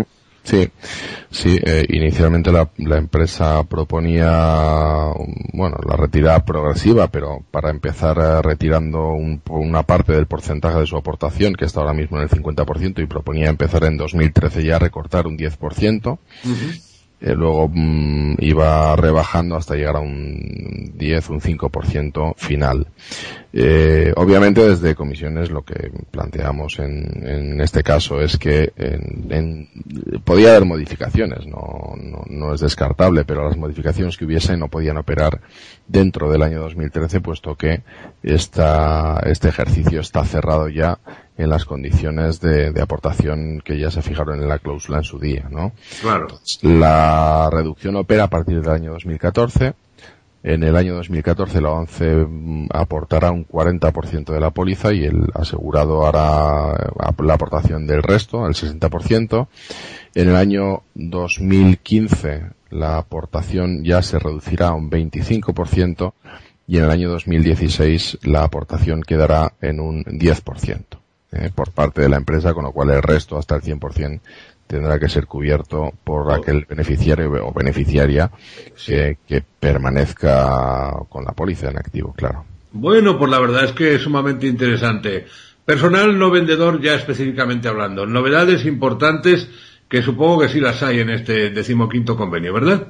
Sí, 0.46 0.70
sí. 1.28 1.58
Eh, 1.60 1.84
inicialmente 1.88 2.52
la, 2.52 2.70
la, 2.76 2.98
empresa 2.98 3.64
proponía, 3.64 5.10
bueno, 5.52 5.76
la 5.84 5.96
retirada 5.96 6.44
progresiva, 6.44 7.08
pero 7.08 7.42
para 7.50 7.70
empezar 7.70 8.16
eh, 8.18 8.42
retirando 8.42 9.08
un, 9.08 9.42
una 9.50 9.82
parte 9.82 10.12
del 10.12 10.26
porcentaje 10.26 10.78
de 10.78 10.86
su 10.86 10.96
aportación, 10.96 11.54
que 11.54 11.64
está 11.64 11.80
ahora 11.80 11.94
mismo 11.94 12.18
en 12.18 12.22
el 12.22 12.30
50%, 12.30 13.02
y 13.02 13.06
proponía 13.06 13.48
empezar 13.48 13.82
en 13.82 13.96
2013 13.96 14.62
ya 14.62 14.76
a 14.76 14.78
recortar 14.78 15.26
un 15.26 15.36
10%. 15.36 16.18
Eh, 17.18 17.34
luego 17.34 17.70
mm, 17.72 18.34
iba 18.40 18.94
rebajando 18.94 19.56
hasta 19.56 19.74
llegar 19.74 19.96
a 19.96 20.00
un 20.00 20.92
10, 20.94 21.30
un 21.30 21.40
5% 21.40 22.34
final. 22.36 22.86
Eh, 23.54 24.12
obviamente 24.16 24.68
desde 24.68 24.94
comisiones 24.94 25.50
lo 25.50 25.62
que 25.62 25.90
planteamos 26.10 26.78
en, 26.78 27.26
en 27.26 27.60
este 27.62 27.82
caso 27.82 28.20
es 28.20 28.36
que 28.36 28.70
en, 28.76 29.26
en, 29.30 30.20
podía 30.24 30.50
haber 30.50 30.66
modificaciones, 30.66 31.46
no, 31.46 31.94
no, 31.96 32.22
no, 32.28 32.54
es 32.54 32.60
descartable, 32.60 33.24
pero 33.24 33.48
las 33.48 33.56
modificaciones 33.56 34.18
que 34.18 34.26
hubiese 34.26 34.54
no 34.58 34.68
podían 34.68 34.98
operar 34.98 35.40
dentro 35.88 36.30
del 36.30 36.42
año 36.42 36.60
2013 36.60 37.20
puesto 37.20 37.54
que 37.54 37.82
esta, 38.22 39.20
este 39.24 39.48
ejercicio 39.48 40.00
está 40.00 40.24
cerrado 40.24 40.68
ya 40.68 40.98
en 41.38 41.50
las 41.50 41.64
condiciones 41.64 42.40
de, 42.40 42.72
de, 42.72 42.82
aportación 42.82 43.60
que 43.64 43.78
ya 43.78 43.90
se 43.90 44.02
fijaron 44.02 44.42
en 44.42 44.48
la 44.48 44.58
cláusula 44.58 44.98
en 44.98 45.04
su 45.04 45.18
día, 45.18 45.48
¿no? 45.50 45.72
Claro. 46.00 46.28
La 46.62 47.48
reducción 47.52 47.96
opera 47.96 48.24
a 48.24 48.30
partir 48.30 48.62
del 48.62 48.72
año 48.72 48.92
2014 48.92 49.74
En 50.46 50.62
el 50.62 50.76
año 50.76 50.94
2014 50.94 51.60
la 51.60 51.70
ONCE 51.72 52.24
mm, 52.24 52.68
aportará 52.72 53.32
un 53.32 53.48
40% 53.48 54.32
de 54.32 54.38
la 54.38 54.52
póliza 54.52 54.92
y 54.92 55.02
el 55.04 55.24
asegurado 55.34 56.06
hará 56.06 56.72
la 57.18 57.34
aportación 57.34 57.84
del 57.84 58.00
resto, 58.00 58.46
el 58.46 58.54
60%. 58.54 59.48
En 60.14 60.28
el 60.28 60.36
año 60.36 60.84
2015 60.94 62.44
la 62.70 62.96
aportación 62.96 63.82
ya 63.82 64.02
se 64.02 64.20
reducirá 64.20 64.68
a 64.68 64.74
un 64.74 64.88
25% 64.88 66.12
y 66.68 66.78
en 66.78 66.84
el 66.84 66.90
año 66.92 67.10
2016 67.10 68.18
la 68.22 68.44
aportación 68.44 69.02
quedará 69.02 69.54
en 69.60 69.80
un 69.80 70.04
10% 70.04 70.84
eh, 71.32 71.50
por 71.52 71.72
parte 71.72 72.02
de 72.02 72.08
la 72.08 72.18
empresa, 72.18 72.54
con 72.54 72.62
lo 72.62 72.70
cual 72.70 72.90
el 72.90 73.02
resto, 73.02 73.36
hasta 73.36 73.56
el 73.56 73.62
100%, 73.62 74.20
tendrá 74.66 74.98
que 74.98 75.08
ser 75.08 75.26
cubierto 75.26 75.92
por 76.04 76.32
aquel 76.32 76.66
beneficiario 76.68 77.32
o 77.46 77.52
beneficiaria 77.52 78.30
que 78.86 79.44
permanezca 79.60 80.92
con 81.08 81.24
la 81.24 81.32
póliza 81.32 81.70
en 81.70 81.78
activo, 81.78 82.12
claro. 82.12 82.44
Bueno, 82.72 83.18
pues 83.18 83.30
la 83.30 83.38
verdad 83.38 83.64
es 83.64 83.72
que 83.72 83.94
es 83.94 84.02
sumamente 84.02 84.46
interesante. 84.46 85.26
Personal 85.64 86.18
no 86.18 86.30
vendedor 86.30 86.80
ya 86.80 86.94
específicamente 86.94 87.68
hablando. 87.68 88.06
Novedades 88.06 88.66
importantes 88.66 89.48
que 89.88 90.02
supongo 90.02 90.40
que 90.40 90.48
sí 90.48 90.60
las 90.60 90.82
hay 90.82 91.00
en 91.00 91.10
este 91.10 91.50
decimoquinto 91.50 92.16
convenio, 92.16 92.52
¿verdad? 92.52 92.88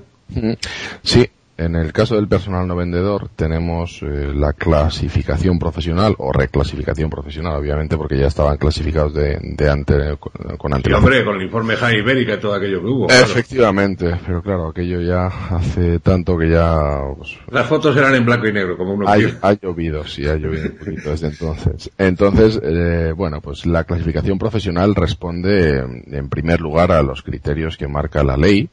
Sí, 1.02 1.28
en 1.58 1.74
el 1.74 1.92
caso 1.92 2.16
del 2.16 2.28
personal 2.28 2.66
no 2.66 2.76
vendedor 2.76 3.28
tenemos 3.34 4.02
eh, 4.02 4.32
la 4.34 4.52
clasificación 4.52 5.58
profesional 5.58 6.14
o 6.18 6.32
reclasificación 6.32 7.08
profesional, 7.08 7.56
obviamente, 7.56 7.96
porque 7.96 8.18
ya 8.18 8.26
estaban 8.26 8.56
clasificados 8.58 9.14
de, 9.14 9.38
de 9.40 9.70
ante, 9.70 10.16
con, 10.18 10.32
con 10.56 10.72
hombre, 10.74 11.24
con 11.24 11.36
el 11.36 11.42
informe 11.42 11.76
High 11.76 11.98
Ibérica 11.98 12.34
y 12.34 12.40
todo 12.40 12.54
aquello 12.54 12.80
que 12.80 12.86
hubo. 12.86 13.06
Efectivamente, 13.08 14.16
pero 14.26 14.42
claro, 14.42 14.68
aquello 14.68 15.00
ya 15.00 15.26
hace 15.26 15.98
tanto 16.00 16.36
que 16.36 16.50
ya... 16.50 17.00
Pues, 17.16 17.38
Las 17.50 17.66
fotos 17.66 17.96
eran 17.96 18.14
en 18.14 18.26
blanco 18.26 18.46
y 18.48 18.52
negro, 18.52 18.76
como 18.76 18.94
uno 18.94 19.08
ha, 19.08 19.14
ha 19.14 19.52
llovido, 19.54 20.06
sí, 20.06 20.26
ha 20.26 20.36
llovido 20.36 20.70
un 20.70 20.78
poquito 20.78 21.10
desde 21.10 21.28
entonces. 21.28 21.90
Entonces, 21.96 22.60
eh, 22.62 23.12
bueno, 23.16 23.40
pues 23.40 23.64
la 23.66 23.84
clasificación 23.84 24.38
profesional 24.38 24.94
responde 24.94 25.78
en 25.78 26.28
primer 26.28 26.60
lugar 26.60 26.92
a 26.92 27.02
los 27.02 27.22
criterios 27.22 27.76
que 27.76 27.88
marca 27.88 28.22
la 28.22 28.36
ley, 28.36 28.68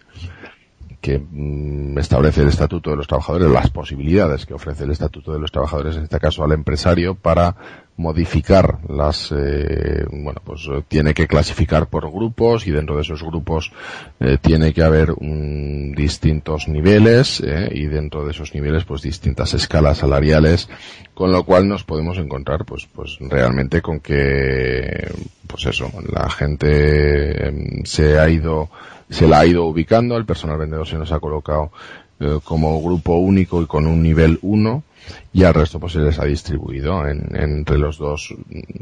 que 1.03 1.19
mm, 1.19 1.97
establece 1.99 2.41
el 2.41 2.47
Estatuto 2.47 2.91
de 2.91 2.95
los 2.95 3.07
Trabajadores, 3.07 3.51
las 3.51 3.69
posibilidades 3.69 4.45
que 4.45 4.53
ofrece 4.53 4.85
el 4.85 4.91
Estatuto 4.91 5.33
de 5.33 5.39
los 5.39 5.51
Trabajadores, 5.51 5.97
en 5.97 6.03
este 6.03 6.17
caso 6.17 6.45
al 6.45 6.53
empresario, 6.53 7.15
para 7.15 7.57
modificar 7.95 8.79
las, 8.89 9.31
eh, 9.31 10.05
bueno, 10.11 10.41
pues 10.43 10.61
tiene 10.87 11.13
que 11.13 11.27
clasificar 11.27 11.87
por 11.87 12.11
grupos 12.11 12.65
y 12.65 12.71
dentro 12.71 12.95
de 12.95 13.03
esos 13.03 13.21
grupos 13.21 13.71
eh, 14.19 14.37
tiene 14.41 14.73
que 14.73 14.81
haber 14.81 15.11
un, 15.11 15.93
distintos 15.95 16.67
niveles 16.67 17.41
eh, 17.45 17.69
y 17.71 17.85
dentro 17.85 18.25
de 18.25 18.31
esos 18.31 18.53
niveles 18.55 18.83
pues 18.85 19.03
distintas 19.03 19.53
escalas 19.53 19.99
salariales, 19.99 20.69
con 21.13 21.31
lo 21.31 21.43
cual 21.43 21.67
nos 21.67 21.83
podemos 21.83 22.17
encontrar 22.17 22.65
pues, 22.65 22.87
pues 22.93 23.17
realmente 23.19 23.81
con 23.81 23.99
que, 23.99 25.11
pues 25.47 25.65
eso, 25.67 25.91
la 26.11 26.29
gente 26.29 27.47
em, 27.47 27.83
se 27.85 28.19
ha 28.19 28.27
ido 28.29 28.69
se 29.09 29.27
la 29.27 29.39
ha 29.39 29.45
ido 29.45 29.65
ubicando, 29.65 30.17
el 30.17 30.25
personal 30.25 30.57
vendedor 30.57 30.87
se 30.87 30.97
nos 30.97 31.11
ha 31.11 31.19
colocado 31.19 31.71
eh, 32.19 32.39
como 32.43 32.81
grupo 32.81 33.17
único 33.17 33.61
y 33.61 33.67
con 33.67 33.85
un 33.85 34.01
nivel 34.01 34.39
1 34.41 34.83
y 35.31 35.43
al 35.43 35.53
resto 35.53 35.79
pues 35.79 35.93
se 35.93 35.99
les 35.99 36.19
ha 36.19 36.25
distribuido 36.25 37.05
entre 37.07 37.77
los 37.77 37.97
dos 37.97 38.33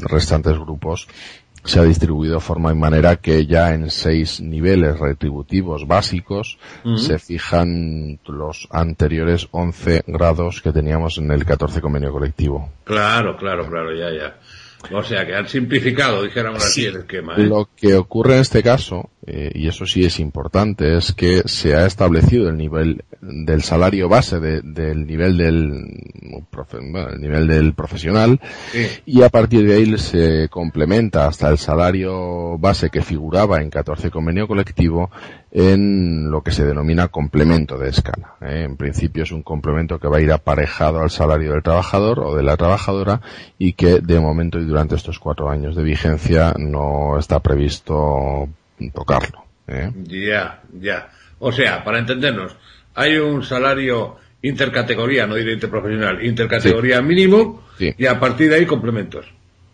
restantes 0.09 0.57
grupos 0.57 1.07
se 1.63 1.79
ha 1.79 1.83
distribuido 1.83 2.35
de 2.35 2.41
forma 2.41 2.71
y 2.71 2.75
manera 2.75 3.17
que 3.17 3.45
ya 3.45 3.73
en 3.73 3.89
seis 3.91 4.41
niveles 4.41 4.99
retributivos 4.99 5.87
básicos 5.87 6.57
se 6.95 7.19
fijan 7.19 8.19
los 8.25 8.67
anteriores 8.71 9.47
11 9.51 10.03
grados 10.07 10.61
que 10.61 10.71
teníamos 10.71 11.17
en 11.19 11.31
el 11.31 11.45
14 11.45 11.81
convenio 11.81 12.11
colectivo. 12.11 12.71
Claro, 12.83 13.37
claro, 13.37 13.67
claro, 13.67 13.95
ya, 13.95 14.09
ya. 14.11 14.39
O 14.91 15.03
sea, 15.03 15.25
que 15.25 15.35
han 15.35 15.47
simplificado, 15.47 16.23
dijéramos 16.23 16.63
así, 16.65 16.85
el 16.85 16.97
esquema. 16.97 17.35
¿eh? 17.35 17.43
Lo 17.43 17.69
que 17.75 17.95
ocurre 17.95 18.35
en 18.35 18.41
este 18.41 18.63
caso, 18.63 19.11
eh, 19.25 19.51
y 19.53 19.67
eso 19.67 19.85
sí 19.85 20.03
es 20.03 20.19
importante, 20.19 20.97
es 20.97 21.13
que 21.13 21.43
se 21.45 21.75
ha 21.75 21.85
establecido 21.85 22.49
el 22.49 22.57
nivel 22.57 23.03
del 23.21 23.61
salario 23.61 24.09
base 24.09 24.39
del 24.39 25.05
nivel 25.05 25.37
del, 25.37 25.85
el 26.73 27.21
nivel 27.21 27.47
del 27.47 27.73
profesional 27.73 28.39
y 29.05 29.21
a 29.21 29.29
partir 29.29 29.67
de 29.67 29.75
ahí 29.75 29.97
se 29.99 30.49
complementa 30.49 31.27
hasta 31.27 31.49
el 31.49 31.59
salario 31.59 32.57
base 32.57 32.89
que 32.89 33.03
figuraba 33.03 33.61
en 33.61 33.69
14 33.69 34.09
convenio 34.09 34.47
colectivo 34.47 35.11
en 35.51 36.31
lo 36.31 36.41
que 36.41 36.51
se 36.51 36.65
denomina 36.65 37.09
complemento 37.09 37.77
de 37.77 37.89
escala. 37.89 38.35
¿eh? 38.41 38.63
En 38.65 38.77
principio 38.77 39.23
es 39.23 39.31
un 39.31 39.43
complemento 39.43 39.99
que 39.99 40.07
va 40.07 40.17
a 40.17 40.21
ir 40.21 40.31
aparejado 40.31 41.01
al 41.01 41.09
salario 41.09 41.51
del 41.51 41.63
trabajador 41.63 42.19
o 42.21 42.35
de 42.35 42.43
la 42.43 42.55
trabajadora 42.55 43.21
y 43.57 43.73
que 43.73 43.99
de 43.99 44.19
momento 44.19 44.59
y 44.59 44.65
durante 44.65 44.95
estos 44.95 45.19
cuatro 45.19 45.49
años 45.49 45.75
de 45.75 45.83
vigencia 45.83 46.53
no 46.57 47.19
está 47.19 47.39
previsto 47.41 48.47
tocarlo. 48.93 49.43
¿eh? 49.67 49.91
Ya, 50.03 50.61
ya. 50.79 51.09
O 51.39 51.51
sea, 51.51 51.83
para 51.83 51.99
entendernos, 51.99 52.55
hay 52.95 53.17
un 53.17 53.43
salario 53.43 54.17
intercategoría, 54.41 55.27
no 55.27 55.35
diré 55.35 55.53
interprofesional, 55.53 56.25
intercategoría 56.25 57.01
mínimo 57.01 57.63
y 57.79 58.05
a 58.05 58.19
partir 58.19 58.49
de 58.49 58.55
ahí 58.55 58.65
complementos 58.65 59.25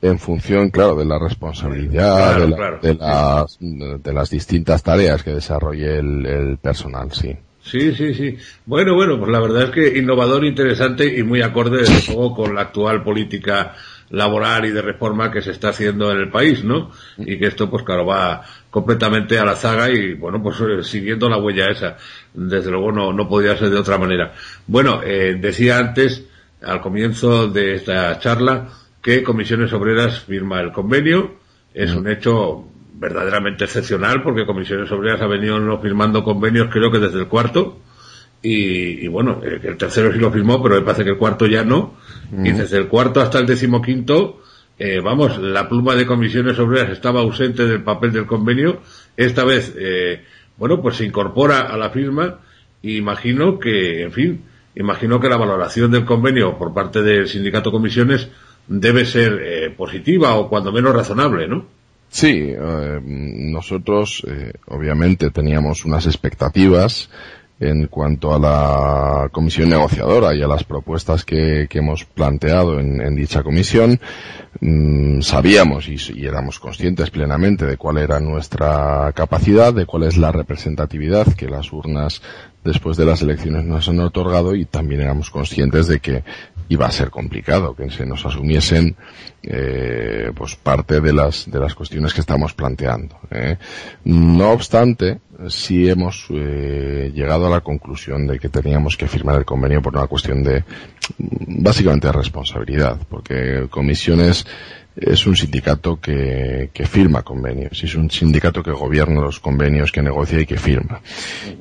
en 0.02 0.20
función, 0.20 0.70
claro, 0.70 0.96
de 0.96 1.06
la 1.06 1.18
responsabilidad, 1.20 2.40
de, 2.82 2.94
las, 2.96 3.58
de 3.60 4.14
las 4.14 4.30
distintas 4.30 4.84
tareas 4.84 5.24
que 5.24 5.32
desarrolle 5.32 5.98
el, 5.98 6.58
personal, 6.62 7.12
sí. 7.12 7.36
Sí, 7.62 7.94
sí, 7.94 8.14
sí. 8.14 8.38
Bueno, 8.66 8.96
bueno, 8.96 9.18
pues 9.20 9.30
la 9.30 9.42
verdad 9.42 9.64
es 9.64 9.70
que 9.72 9.98
innovador, 9.98 10.46
interesante 10.46 11.18
y 11.18 11.24
muy 11.24 11.42
acorde, 11.42 11.80
desde 11.80 12.14
luego, 12.14 12.36
con 12.36 12.56
la 12.56 12.62
actual 12.62 13.04
política 13.04 13.76
laboral 14.10 14.66
y 14.66 14.72
de 14.72 14.82
reforma 14.82 15.32
que 15.32 15.42
se 15.42 15.52
está 15.52 15.70
haciendo 15.70 16.10
en 16.12 16.20
el 16.20 16.30
país, 16.30 16.64
¿no? 16.64 16.92
Y 17.18 17.38
que 17.38 17.48
esto, 17.48 17.70
pues 17.70 17.84
claro, 17.84 18.06
va 18.06 18.42
completamente 18.70 19.38
a 19.38 19.44
la 19.44 19.56
zaga 19.56 19.90
y, 19.90 20.14
bueno, 20.14 20.42
pues 20.42 20.62
eh, 20.62 20.84
siguiendo 20.84 21.28
la 21.28 21.38
huella 21.40 21.70
esa. 21.70 21.98
Desde 22.34 22.72
luego 22.72 22.92
no, 22.94 23.12
no 23.12 23.28
podía 23.28 23.58
ser 23.58 23.70
de 23.70 23.80
otra 23.80 23.98
manera. 23.98 24.34
Bueno, 24.66 25.02
eh, 25.04 25.38
decía 25.38 25.78
antes, 25.78 26.24
al 26.62 26.80
comienzo 26.80 27.50
de 27.50 27.76
esta 27.76 28.18
charla, 28.20 28.70
que 29.08 29.24
Comisiones 29.24 29.72
Obreras 29.72 30.20
firma 30.20 30.60
el 30.60 30.74
convenio. 30.74 31.36
Es 31.74 31.96
un 31.96 32.10
hecho 32.10 32.65
verdaderamente 32.96 33.63
excepcional 33.63 34.22
porque 34.22 34.46
Comisiones 34.46 34.91
Obreras 34.91 35.22
ha 35.22 35.28
venido 35.28 35.62
no 35.62 35.80
firmando 35.80 36.26
convenios 36.26 36.67
creo 36.70 36.91
que 36.91 37.00
desde 37.00 37.20
el 37.20 37.28
cuarto. 37.30 37.80
Y, 38.41 39.08
bueno, 39.08 39.41
el, 39.41 39.78
tercero 39.78 40.12
sí 40.12 40.20
lo 40.20 40.30
firmó, 40.30 40.62
pero 40.62 40.76
me 40.76 40.82
parece 40.82 41.06
que 41.06 41.12
el 41.12 41.17
cuarto 41.17 41.46
ya 41.46 41.63
no. 41.63 41.96
Y 42.43 42.52
desde 42.52 42.80
el 42.80 42.89
cuarto 42.89 43.22
hasta 43.22 43.39
el 43.39 43.46
decimoquinto, 43.46 44.41
eh, 44.78 45.00
vamos, 45.00 45.38
la 45.38 45.70
pluma 45.70 45.96
de 45.96 46.06
comisiones 46.06 46.60
obreras 46.60 46.89
estaba 46.89 47.22
ausente 47.22 47.65
del 47.65 47.84
papel 47.84 48.12
del 48.12 48.26
convenio. 48.26 48.82
Esta 49.15 49.46
vez, 49.46 49.74
eh, 49.80 50.22
bueno, 50.58 50.82
pues 50.82 50.98
se 50.98 51.06
incorpora 51.06 51.62
a 51.62 51.78
la 51.78 51.91
firma 51.91 52.39
y 52.82 52.98
imagino 52.98 53.58
que, 53.58 54.04
en 54.04 54.12
fin, 54.12 54.43
imagino 54.76 55.22
que 55.22 55.30
la 55.30 55.38
valoración 55.38 55.91
del 55.91 56.04
convenio 56.04 56.58
por 56.58 56.74
parte 56.74 57.02
del 57.02 57.30
sindicato 57.30 57.72
comisiones 57.72 58.28
debe 58.68 59.06
ser 59.06 59.40
eh, 59.42 59.70
positiva 59.70 60.36
o 60.36 60.50
cuando 60.50 60.72
menos 60.72 60.94
razonable, 60.94 61.48
¿no? 61.48 61.66
Sí, 62.10 62.54
eh, 62.54 63.00
nosotros 63.04 64.24
eh, 64.28 64.54
obviamente 64.68 65.30
teníamos 65.30 65.86
unas 65.86 66.06
expectativas 66.06 67.10
en 67.60 67.88
cuanto 67.88 68.34
a 68.36 68.40
la 68.40 69.30
comisión 69.32 69.70
negociadora 69.70 70.36
y 70.36 70.44
a 70.44 70.48
las 70.48 70.64
propuestas 70.64 71.26
que, 71.26 71.68
hemos 71.72 72.06
planteado 72.06 72.80
en, 72.80 73.16
dicha 73.16 73.42
comisión, 73.42 74.00
mm, 74.62 75.22
sabíamos 75.22 75.88
y, 75.90 75.96
y, 76.14 76.28
éramos 76.28 76.60
conscientes 76.60 77.10
plenamente 77.10 77.66
de 77.66 77.78
cuál 77.78 77.98
era 77.98 78.20
nuestra 78.20 79.12
capacidad, 79.16 79.74
de 79.74 79.88
cuál 79.88 80.04
es 80.04 80.18
la 80.18 80.32
representatividad 80.32 81.34
que 81.34 81.48
las 81.48 81.74
urnas 81.74 82.22
después 82.64 82.96
de 82.96 83.06
las 83.06 83.24
elecciones 83.24 83.66
nos 83.66 83.90
han 83.90 84.00
otorgado 84.02 84.54
y 84.54 84.66
también 84.66 85.02
éramos 85.02 85.32
conscientes 85.32 85.88
de 85.88 86.00
que 86.00 86.24
iba 86.70 86.86
a 86.86 86.92
ser 86.92 87.10
complicado 87.10 87.76
que 87.76 87.90
se 87.90 88.06
nos 88.06 88.26
asumiesen 88.26 88.96
eh, 89.44 90.32
pues 90.36 90.56
parte 90.56 91.00
de 91.02 91.14
las 91.14 91.50
de 91.50 91.60
las 91.60 91.76
cuestiones 91.76 92.14
que 92.14 92.22
estamos 92.22 92.54
planteando 92.54 93.20
¿eh? 93.32 93.58
no 94.04 94.52
obstante 94.52 95.20
sí 95.50 95.90
hemos 95.90 96.28
eh, 96.30 97.12
llegado 97.14 97.48
a 97.48 97.50
la 97.50 97.62
conclusión 97.62 98.28
de 98.28 98.40
que 98.40 98.50
teníamos 98.50 98.98
que 98.98 99.08
firmar 99.08 99.38
el 99.38 99.46
convenio 99.46 99.82
por 99.82 99.96
una 99.96 100.08
cuestión 100.08 100.44
de 100.44 100.64
básicamente 101.18 102.08
de 102.08 102.14
responsabilidad 102.14 103.00
porque 103.10 103.68
comisiones 103.70 104.46
es 105.00 105.28
un 105.28 105.36
sindicato 105.36 106.00
que, 106.00 106.72
que 106.74 106.86
firma 106.88 107.22
convenios, 107.22 107.84
es 107.84 107.94
un 107.96 108.10
sindicato 108.10 108.64
que 108.64 108.72
gobierna 108.72 109.22
los 109.22 109.40
convenios, 109.40 109.92
que 109.92 110.02
negocia 110.02 110.40
y 110.40 110.46
que 110.46 110.58
firma. 110.58 111.02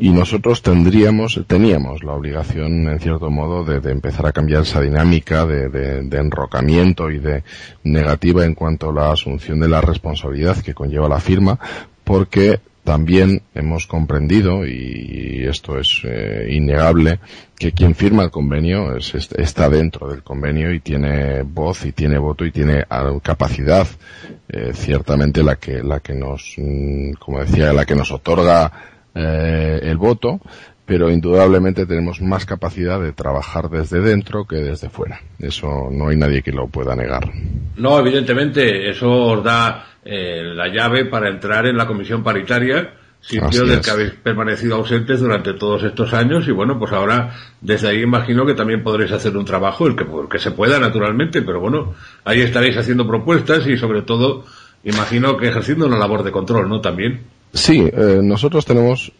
Y 0.00 0.10
nosotros 0.10 0.62
tendríamos, 0.62 1.40
teníamos 1.46 2.02
la 2.02 2.12
obligación, 2.12 2.88
en 2.88 2.98
cierto 2.98 3.30
modo, 3.30 3.64
de, 3.64 3.80
de 3.80 3.92
empezar 3.92 4.26
a 4.26 4.32
cambiar 4.32 4.62
esa 4.62 4.80
dinámica 4.80 5.44
de, 5.44 5.68
de, 5.68 6.02
de, 6.02 6.18
enrocamiento 6.18 7.10
y 7.10 7.18
de 7.18 7.44
negativa 7.84 8.44
en 8.44 8.54
cuanto 8.54 8.88
a 8.88 8.94
la 8.94 9.12
asunción 9.12 9.60
de 9.60 9.68
la 9.68 9.82
responsabilidad 9.82 10.56
que 10.58 10.74
conlleva 10.74 11.08
la 11.08 11.20
firma, 11.20 11.58
porque 12.04 12.60
también 12.86 13.42
hemos 13.52 13.88
comprendido, 13.88 14.64
y 14.64 15.44
esto 15.44 15.76
es 15.76 16.02
eh, 16.04 16.46
innegable, 16.50 17.18
que 17.58 17.72
quien 17.72 17.96
firma 17.96 18.22
el 18.22 18.30
convenio 18.30 18.96
es, 18.96 19.12
está 19.12 19.68
dentro 19.68 20.08
del 20.08 20.22
convenio 20.22 20.72
y 20.72 20.78
tiene 20.78 21.42
voz 21.42 21.84
y 21.84 21.90
tiene 21.90 22.16
voto 22.16 22.44
y 22.44 22.52
tiene 22.52 22.84
capacidad, 23.24 23.88
eh, 24.48 24.70
ciertamente 24.72 25.42
la 25.42 25.56
que, 25.56 25.82
la 25.82 25.98
que 25.98 26.14
nos, 26.14 26.54
mm, 26.58 27.14
como 27.18 27.40
decía, 27.40 27.72
la 27.72 27.84
que 27.84 27.96
nos 27.96 28.12
otorga 28.12 28.70
eh, 29.16 29.80
el 29.82 29.96
voto, 29.96 30.40
pero 30.86 31.10
indudablemente 31.10 31.84
tenemos 31.84 32.22
más 32.22 32.46
capacidad 32.46 33.00
de 33.00 33.12
trabajar 33.12 33.68
desde 33.68 34.00
dentro 34.00 34.46
que 34.46 34.56
desde 34.56 34.88
fuera. 34.88 35.20
Eso 35.38 35.88
no 35.90 36.08
hay 36.08 36.16
nadie 36.16 36.42
que 36.42 36.52
lo 36.52 36.68
pueda 36.68 36.94
negar. 36.94 37.28
No, 37.76 37.98
evidentemente, 37.98 38.88
eso 38.88 39.10
os 39.10 39.44
da 39.44 39.84
eh, 40.04 40.42
la 40.54 40.68
llave 40.68 41.04
para 41.06 41.28
entrar 41.28 41.66
en 41.66 41.76
la 41.76 41.88
comisión 41.88 42.22
paritaria, 42.22 42.94
sitio 43.20 43.66
del 43.66 43.80
que 43.80 43.90
habéis 43.90 44.12
permanecido 44.12 44.76
ausentes 44.76 45.18
durante 45.18 45.54
todos 45.54 45.82
estos 45.82 46.14
años 46.14 46.46
y 46.46 46.52
bueno, 46.52 46.78
pues 46.78 46.92
ahora 46.92 47.34
desde 47.60 47.88
ahí 47.88 48.02
imagino 48.02 48.46
que 48.46 48.54
también 48.54 48.84
podréis 48.84 49.10
hacer 49.10 49.36
un 49.36 49.44
trabajo, 49.44 49.88
el 49.88 49.96
que, 49.96 50.06
que 50.30 50.38
se 50.38 50.52
pueda 50.52 50.78
naturalmente, 50.78 51.42
pero 51.42 51.60
bueno, 51.60 51.94
ahí 52.24 52.40
estaréis 52.42 52.76
haciendo 52.76 53.04
propuestas 53.04 53.66
y 53.66 53.76
sobre 53.76 54.02
todo 54.02 54.44
imagino 54.84 55.36
que 55.36 55.48
ejerciendo 55.48 55.86
una 55.86 55.98
labor 55.98 56.22
de 56.22 56.30
control, 56.30 56.68
¿no? 56.68 56.80
También. 56.80 57.22
Sí, 57.52 57.80
eh, 57.92 58.20
nosotros 58.22 58.64
tenemos 58.64 59.10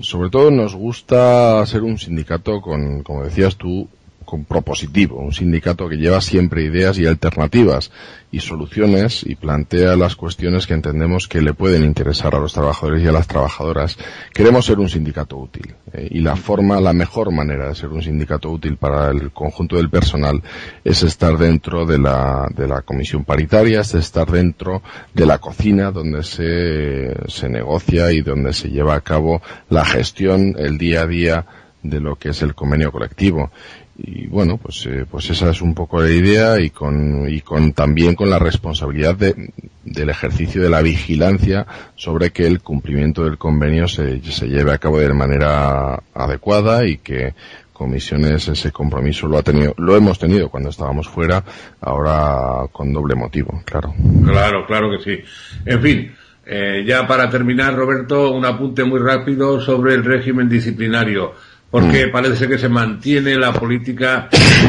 sobre 0.00 0.30
todo 0.30 0.50
nos 0.50 0.74
gusta 0.74 1.64
ser 1.66 1.82
un 1.82 1.98
sindicato 1.98 2.60
con, 2.60 3.02
como 3.02 3.24
decías 3.24 3.56
tú, 3.56 3.88
con 4.24 4.44
propositivo, 4.44 5.18
un 5.18 5.32
sindicato 5.32 5.88
que 5.88 5.96
lleva 5.96 6.20
siempre 6.20 6.64
ideas 6.64 6.98
y 6.98 7.06
alternativas 7.06 7.90
y 8.34 8.40
soluciones 8.40 9.22
y 9.24 9.36
plantea 9.36 9.96
las 9.96 10.16
cuestiones 10.16 10.66
que 10.66 10.74
entendemos 10.74 11.28
que 11.28 11.40
le 11.40 11.54
pueden 11.54 11.84
interesar 11.84 12.34
a 12.34 12.40
los 12.40 12.52
trabajadores 12.52 13.02
y 13.02 13.06
a 13.06 13.12
las 13.12 13.28
trabajadoras. 13.28 13.96
Queremos 14.32 14.66
ser 14.66 14.80
un 14.80 14.88
sindicato 14.88 15.36
útil 15.36 15.74
eh, 15.92 16.08
y 16.10 16.20
la 16.20 16.34
forma, 16.34 16.80
la 16.80 16.92
mejor 16.92 17.30
manera 17.30 17.68
de 17.68 17.76
ser 17.76 17.90
un 17.90 18.02
sindicato 18.02 18.50
útil 18.50 18.76
para 18.76 19.10
el 19.10 19.30
conjunto 19.30 19.76
del 19.76 19.88
personal 19.88 20.42
es 20.82 21.04
estar 21.04 21.38
dentro 21.38 21.86
de 21.86 21.98
la, 21.98 22.48
de 22.52 22.66
la 22.66 22.82
comisión 22.82 23.24
paritaria, 23.24 23.82
es 23.82 23.94
estar 23.94 24.28
dentro 24.28 24.82
de 25.12 25.26
la 25.26 25.38
cocina 25.38 25.92
donde 25.92 26.24
se, 26.24 27.14
se 27.28 27.48
negocia 27.48 28.10
y 28.10 28.22
donde 28.22 28.52
se 28.52 28.68
lleva 28.68 28.96
a 28.96 29.00
cabo 29.00 29.42
la 29.68 29.84
gestión, 29.84 30.56
el 30.58 30.76
día 30.76 31.02
a 31.02 31.06
día 31.06 31.46
de 31.84 32.00
lo 32.00 32.16
que 32.16 32.30
es 32.30 32.42
el 32.42 32.54
convenio 32.54 32.90
colectivo 32.90 33.52
y 33.96 34.26
bueno 34.26 34.56
pues 34.56 34.86
eh, 34.86 35.06
pues 35.08 35.30
esa 35.30 35.50
es 35.50 35.62
un 35.62 35.74
poco 35.74 36.00
la 36.00 36.10
idea 36.10 36.60
y 36.60 36.70
con 36.70 37.28
y 37.28 37.40
con 37.42 37.72
también 37.72 38.14
con 38.14 38.28
la 38.28 38.40
responsabilidad 38.40 39.14
de, 39.14 39.52
del 39.84 40.10
ejercicio 40.10 40.62
de 40.62 40.70
la 40.70 40.82
vigilancia 40.82 41.66
sobre 41.94 42.30
que 42.30 42.46
el 42.46 42.60
cumplimiento 42.60 43.24
del 43.24 43.38
convenio 43.38 43.86
se, 43.86 44.20
se 44.22 44.48
lleve 44.48 44.72
a 44.72 44.78
cabo 44.78 44.98
de 44.98 45.12
manera 45.12 46.02
adecuada 46.12 46.84
y 46.86 46.98
que 46.98 47.34
comisiones 47.72 48.48
ese 48.48 48.72
compromiso 48.72 49.28
lo 49.28 49.38
ha 49.38 49.42
tenido 49.42 49.74
lo 49.78 49.96
hemos 49.96 50.18
tenido 50.18 50.48
cuando 50.48 50.70
estábamos 50.70 51.08
fuera 51.08 51.44
ahora 51.80 52.66
con 52.72 52.92
doble 52.92 53.14
motivo 53.14 53.62
claro. 53.64 53.94
Claro 54.24 54.66
claro 54.66 54.90
que 54.90 55.04
sí. 55.04 55.22
En 55.66 55.80
fin 55.80 56.12
eh, 56.46 56.84
ya 56.84 57.06
para 57.06 57.30
terminar 57.30 57.74
Roberto 57.76 58.32
un 58.32 58.44
apunte 58.44 58.82
muy 58.84 58.98
rápido 58.98 59.60
sobre 59.60 59.94
el 59.94 60.04
régimen 60.04 60.48
disciplinario 60.48 61.32
porque 61.74 62.06
mm. 62.06 62.12
parece 62.12 62.46
que 62.46 62.56
se 62.56 62.68
mantiene 62.68 63.36
la 63.36 63.52
política 63.52 64.28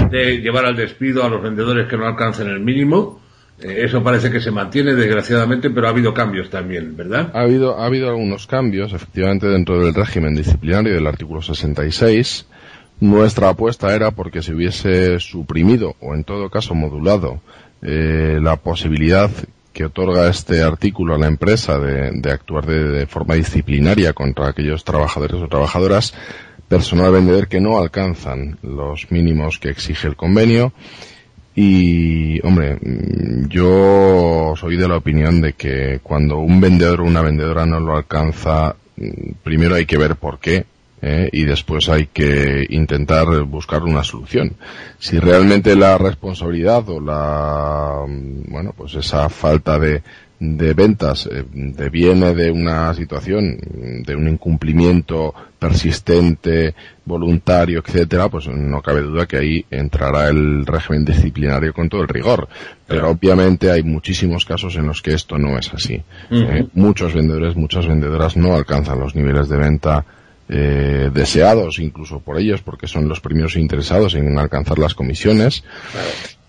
de 0.10 0.39
llevar 0.39 0.65
al 0.65 0.76
despido 0.76 1.24
a 1.24 1.30
los 1.30 1.39
vendedores 1.39 1.88
que 1.88 1.98
no 1.98 2.08
alcancen 2.08 2.48
el 2.48 2.60
mínimo. 2.62 3.22
Eh, 3.62 3.82
eso 3.84 4.02
parece 4.02 4.32
que 4.32 4.41
se 4.41 4.50
mantiene, 4.50 4.96
desgraciadamente, 4.96 5.70
pero 5.70 5.86
ha 5.86 5.91
habido 5.91 6.15
cambios 6.15 6.50
también, 6.50 6.98
¿verdad? 6.98 7.30
Ha 7.36 7.41
habido, 7.41 7.80
ha 7.80 7.86
habido 7.86 8.10
algunos 8.10 8.48
cambios, 8.48 8.91
efectivamente, 8.91 9.46
dentro 9.46 9.78
del 9.80 9.94
régimen 9.94 10.34
disciplinario 10.34 10.96
del 10.96 11.06
artículo 11.06 11.44
66. 11.44 12.48
Nuestra 13.02 13.50
apuesta 13.50 13.96
era 13.96 14.10
porque 14.10 14.41
se 14.41 14.56
hubiese 14.56 15.20
suprimido, 15.20 15.96
o 16.00 16.15
en 16.15 16.24
todo 16.24 16.50
caso 16.50 16.74
modulado, 16.74 17.39
eh, 17.84 18.39
la 18.41 18.56
posibilidad 18.56 19.30
que 19.74 19.86
otorga 19.86 20.28
este 20.28 20.63
artículo 20.63 21.13
a 21.13 21.20
la 21.20 21.28
empresa 21.28 21.78
de, 21.78 22.32
actuar 22.32 22.65
de, 22.65 23.06
forma 23.06 23.36
disciplinaria 23.36 24.13
contra 24.13 24.48
aquellos 24.48 24.86
trabajadores 24.86 25.39
o 25.39 25.48
trabajadoras 25.50 26.15
personal 26.67 27.12
vendedor 27.12 27.47
que 27.47 27.62
no 27.62 27.78
alcanzan 27.78 28.58
los 28.62 29.12
mínimos 29.12 29.60
que 29.60 29.69
exige 29.69 30.08
el 30.08 30.15
convenio. 30.15 30.73
Y, 31.56 32.45
hombre, 32.45 32.75
mm, 32.75 33.47
yo 33.47 34.54
soy 34.58 34.75
de 34.75 34.88
la 34.88 34.97
opinión 34.97 35.39
de 35.39 35.54
que 35.54 35.99
cuando 36.04 36.39
un 36.39 36.60
vendedor 36.60 37.01
o 37.01 37.06
una 37.06 37.21
vendedora 37.21 37.65
no 37.65 37.80
lo 37.80 37.95
alcanza, 37.95 38.75
mm, 38.97 39.32
primero 39.43 39.75
hay 39.75 39.86
que 39.86 39.97
ver 39.97 40.17
por 40.17 40.39
qué, 40.39 40.65
¿eh? 41.01 41.30
y 41.32 41.45
después 41.45 41.88
hay 41.88 42.08
que 42.08 42.65
intentar 42.69 43.28
buscar 43.43 43.84
una 43.84 44.04
solución. 44.04 44.56
Si 44.99 45.17
realmente 45.19 45.75
la 45.75 45.97
responsabilidad 45.97 46.89
o 46.89 46.99
la, 46.99 48.06
mm, 48.06 48.51
bueno, 48.51 48.73
pues 48.75 48.95
esa 48.95 49.30
falta 49.30 49.80
de, 49.80 50.01
de 50.39 50.74
ventas 50.74 51.28
eh, 51.32 51.45
deviene 51.52 52.34
de 52.34 52.52
una 52.52 52.93
situación 52.93 53.58
de 54.06 54.15
un 54.15 54.28
incumplimiento 54.28 55.34
persistente, 55.58 56.76
voluntario, 57.06 57.82
etcétera, 57.86 58.30
pues 58.30 58.48
no 58.48 58.82
cabe 58.82 59.02
duda 59.02 59.26
que 59.26 59.38
ahí 59.38 59.65
entrará 59.71 60.28
el 60.30 60.65
régimen 60.65 61.06
disciplinario 61.06 61.74
con 61.74 61.89
todo 61.89 62.02
el 62.02 62.08
rigor. 62.08 62.48
Pero 62.88 63.10
obviamente 63.10 63.71
hay 63.71 63.84
muchísimos 63.84 64.45
casos 64.45 64.76
en 64.76 64.88
los 64.88 65.02
que 65.02 65.13
esto 65.13 65.38
no 65.38 65.58
es 65.58 65.74
así. 65.74 66.02
Eh, 66.30 66.67
muchos 66.74 67.13
vendedores, 67.13 67.56
muchas 67.56 67.88
vendedoras 67.88 68.38
no 68.38 68.54
alcanzan 68.54 69.00
los 69.00 69.15
niveles 69.15 69.50
de 69.50 69.58
venta 69.58 70.06
eh, 70.48 71.10
deseados 71.12 71.80
incluso 71.80 72.19
por 72.19 72.38
ellos 72.39 72.62
porque 72.62 72.86
son 72.86 73.10
los 73.10 73.19
primeros 73.19 73.56
interesados 73.56 74.13
en 74.13 74.38
alcanzar 74.38 74.78
las 74.78 74.93
comisiones 74.93 75.63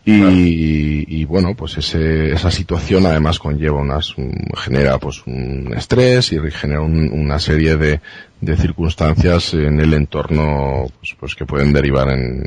y, 0.09 1.25
bueno, 1.25 1.55
pues 1.57 1.79
ese, 1.79 2.33
esa 2.33 2.51
situación 2.51 3.07
además 3.07 3.41
conlleva 3.41 3.81
unas, 3.81 4.15
genera 4.57 4.99
pues 4.99 5.23
un 5.27 5.75
estrés 5.77 6.33
y 6.33 6.39
genera 6.53 6.83
una 6.83 7.41
serie 7.41 7.77
de, 7.77 8.01
de 8.41 8.57
circunstancias 8.57 9.55
en 9.55 9.81
el 9.81 9.93
entorno 9.95 10.87
pues, 11.01 11.17
pues 11.19 11.35
que 11.35 11.45
pueden 11.45 11.73
derivar 11.73 12.09
en, 12.11 12.45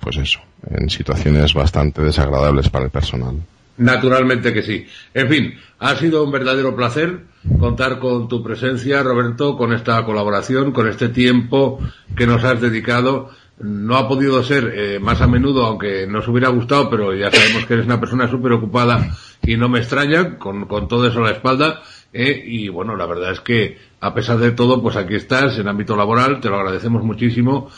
pues 0.00 0.16
eso, 0.16 0.40
en 0.70 0.88
situaciones 0.88 1.52
bastante 1.52 2.00
desagradables 2.00 2.70
para 2.70 2.86
el 2.86 2.90
personal. 2.90 3.36
Naturalmente 3.76 4.52
que 4.52 4.62
sí. 4.62 4.86
En 5.12 5.28
fin, 5.28 5.54
ha 5.80 5.96
sido 5.96 6.24
un 6.24 6.30
verdadero 6.30 6.74
placer 6.76 7.20
contar 7.58 7.98
con 7.98 8.28
tu 8.28 8.42
presencia, 8.42 9.02
Roberto, 9.02 9.56
con 9.56 9.72
esta 9.72 10.04
colaboración, 10.04 10.72
con 10.72 10.88
este 10.88 11.08
tiempo 11.08 11.80
que 12.16 12.26
nos 12.26 12.44
has 12.44 12.60
dedicado 12.60 13.30
no 13.58 13.96
ha 13.96 14.08
podido 14.08 14.42
ser 14.42 14.72
eh, 14.74 14.98
más 14.98 15.20
a 15.20 15.26
menudo, 15.26 15.64
aunque 15.64 16.06
nos 16.06 16.26
hubiera 16.28 16.48
gustado, 16.48 16.90
pero 16.90 17.14
ya 17.14 17.30
sabemos 17.30 17.66
que 17.66 17.74
eres 17.74 17.86
una 17.86 18.00
persona 18.00 18.28
súper 18.28 18.52
ocupada 18.52 19.16
y 19.42 19.56
no 19.56 19.68
me 19.68 19.78
extraña, 19.78 20.38
con, 20.38 20.66
con 20.66 20.88
todo 20.88 21.06
eso 21.06 21.20
a 21.20 21.28
la 21.28 21.32
espalda. 21.32 21.82
Eh, 22.12 22.42
y 22.44 22.68
bueno, 22.68 22.96
la 22.96 23.06
verdad 23.06 23.32
es 23.32 23.40
que 23.40 23.78
a 24.00 24.12
pesar 24.12 24.38
de 24.38 24.50
todo, 24.50 24.82
pues 24.82 24.96
aquí 24.96 25.14
estás 25.14 25.58
en 25.58 25.68
ámbito 25.68 25.96
laboral, 25.96 26.40
te 26.40 26.48
lo 26.48 26.56
agradecemos 26.56 27.02
muchísimo. 27.02 27.70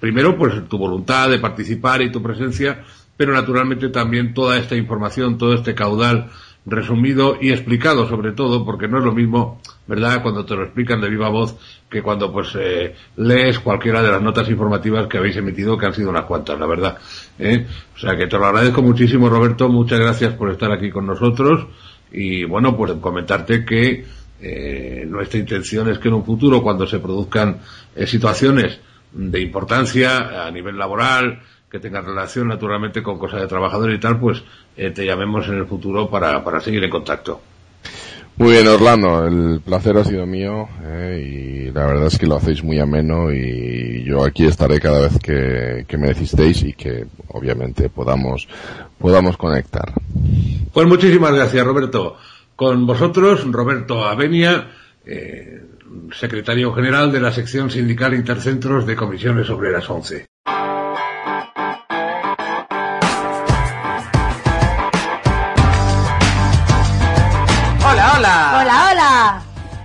primero, 0.00 0.36
pues 0.36 0.68
tu 0.68 0.78
voluntad 0.78 1.28
de 1.28 1.38
participar 1.38 2.02
y 2.02 2.10
tu 2.10 2.22
presencia, 2.22 2.82
pero 3.16 3.32
naturalmente 3.32 3.88
también 3.90 4.32
toda 4.34 4.58
esta 4.58 4.74
información, 4.74 5.38
todo 5.38 5.54
este 5.54 5.74
caudal 5.74 6.30
resumido 6.64 7.36
y 7.40 7.50
explicado 7.50 8.08
sobre 8.08 8.32
todo, 8.32 8.64
porque 8.64 8.88
no 8.88 8.98
es 8.98 9.04
lo 9.04 9.12
mismo, 9.12 9.60
¿verdad?, 9.86 10.22
cuando 10.22 10.44
te 10.44 10.54
lo 10.54 10.62
explican 10.64 11.00
de 11.00 11.10
viva 11.10 11.28
voz 11.28 11.56
que 11.90 12.02
cuando 12.02 12.32
pues 12.32 12.56
eh, 12.58 12.94
lees 13.16 13.58
cualquiera 13.58 14.02
de 14.02 14.10
las 14.10 14.22
notas 14.22 14.48
informativas 14.48 15.06
que 15.08 15.18
habéis 15.18 15.36
emitido, 15.36 15.76
que 15.76 15.86
han 15.86 15.94
sido 15.94 16.10
unas 16.10 16.24
cuantas, 16.24 16.58
la 16.58 16.66
verdad. 16.66 16.98
¿eh? 17.38 17.66
O 17.94 17.98
sea 17.98 18.16
que 18.16 18.26
te 18.26 18.38
lo 18.38 18.46
agradezco 18.46 18.82
muchísimo, 18.82 19.28
Roberto, 19.28 19.68
muchas 19.68 19.98
gracias 19.98 20.34
por 20.34 20.50
estar 20.50 20.70
aquí 20.70 20.90
con 20.90 21.06
nosotros 21.06 21.66
y 22.12 22.44
bueno, 22.44 22.76
pues 22.76 22.92
comentarte 22.94 23.64
que 23.64 24.04
eh, 24.40 25.04
nuestra 25.06 25.38
intención 25.38 25.88
es 25.88 25.98
que 25.98 26.08
en 26.08 26.14
un 26.14 26.24
futuro, 26.24 26.62
cuando 26.62 26.86
se 26.86 26.98
produzcan 26.98 27.60
eh, 27.94 28.06
situaciones 28.06 28.80
de 29.12 29.40
importancia 29.40 30.46
a 30.46 30.50
nivel 30.50 30.76
laboral, 30.76 31.40
que 31.72 31.78
tengan 31.78 32.04
relación 32.04 32.48
naturalmente 32.48 33.02
con 33.02 33.18
cosas 33.18 33.40
de 33.40 33.46
trabajador 33.46 33.90
y 33.92 33.98
tal, 33.98 34.20
pues 34.20 34.44
eh, 34.76 34.90
te 34.90 35.06
llamemos 35.06 35.48
en 35.48 35.54
el 35.54 35.66
futuro 35.66 36.10
para, 36.10 36.44
para 36.44 36.60
seguir 36.60 36.84
en 36.84 36.90
contacto. 36.90 37.40
Muy 38.36 38.52
bien, 38.52 38.68
Orlando, 38.68 39.26
el 39.26 39.62
placer 39.64 39.96
ha 39.96 40.04
sido 40.04 40.26
mío 40.26 40.68
eh, 40.84 41.66
y 41.66 41.70
la 41.70 41.86
verdad 41.86 42.08
es 42.08 42.18
que 42.18 42.26
lo 42.26 42.36
hacéis 42.36 42.62
muy 42.62 42.78
ameno 42.78 43.32
y 43.32 44.04
yo 44.04 44.22
aquí 44.22 44.44
estaré 44.44 44.80
cada 44.80 45.00
vez 45.00 45.18
que, 45.18 45.86
me 45.96 46.08
necesitéis 46.08 46.62
y 46.62 46.74
que 46.74 47.06
obviamente 47.28 47.88
podamos, 47.88 48.46
podamos 48.98 49.38
conectar. 49.38 49.94
Pues 50.74 50.86
muchísimas 50.86 51.32
gracias, 51.32 51.64
Roberto. 51.64 52.16
Con 52.54 52.86
vosotros, 52.86 53.50
Roberto 53.50 54.04
Avenia, 54.04 54.72
eh, 55.06 55.62
secretario 56.12 56.74
general 56.74 57.10
de 57.10 57.20
la 57.20 57.32
sección 57.32 57.70
sindical 57.70 58.12
Intercentros 58.12 58.86
de 58.86 58.94
Comisiones 58.94 59.48
Obreras 59.48 59.88
11. 59.88 60.31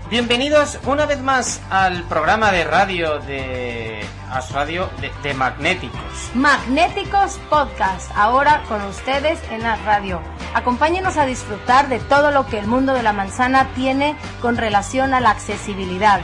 Bienvenidos 0.09 0.79
una 0.85 1.05
vez 1.05 1.19
más 1.21 1.61
al 1.69 2.03
programa 2.03 2.49
de 2.53 2.63
radio 2.63 3.19
de 3.19 3.99
As 4.31 4.53
Radio 4.53 4.89
de, 5.01 5.33
Magnéticos. 5.33 6.31
Magnéticos 6.33 7.37
Podcast, 7.49 8.09
ahora 8.15 8.63
con 8.69 8.81
ustedes 8.83 9.37
en 9.51 9.65
As 9.65 9.83
Radio. 9.83 10.21
Acompáñenos 10.53 11.17
a 11.17 11.25
disfrutar 11.25 11.89
de 11.89 11.99
todo 11.99 12.31
lo 12.31 12.47
que 12.47 12.57
el 12.57 12.67
mundo 12.67 12.93
de 12.93 13.03
la 13.03 13.11
manzana 13.11 13.67
tiene 13.75 14.15
con 14.41 14.55
relación 14.55 15.13
a 15.13 15.19
la 15.19 15.31
accesibilidad. 15.31 16.21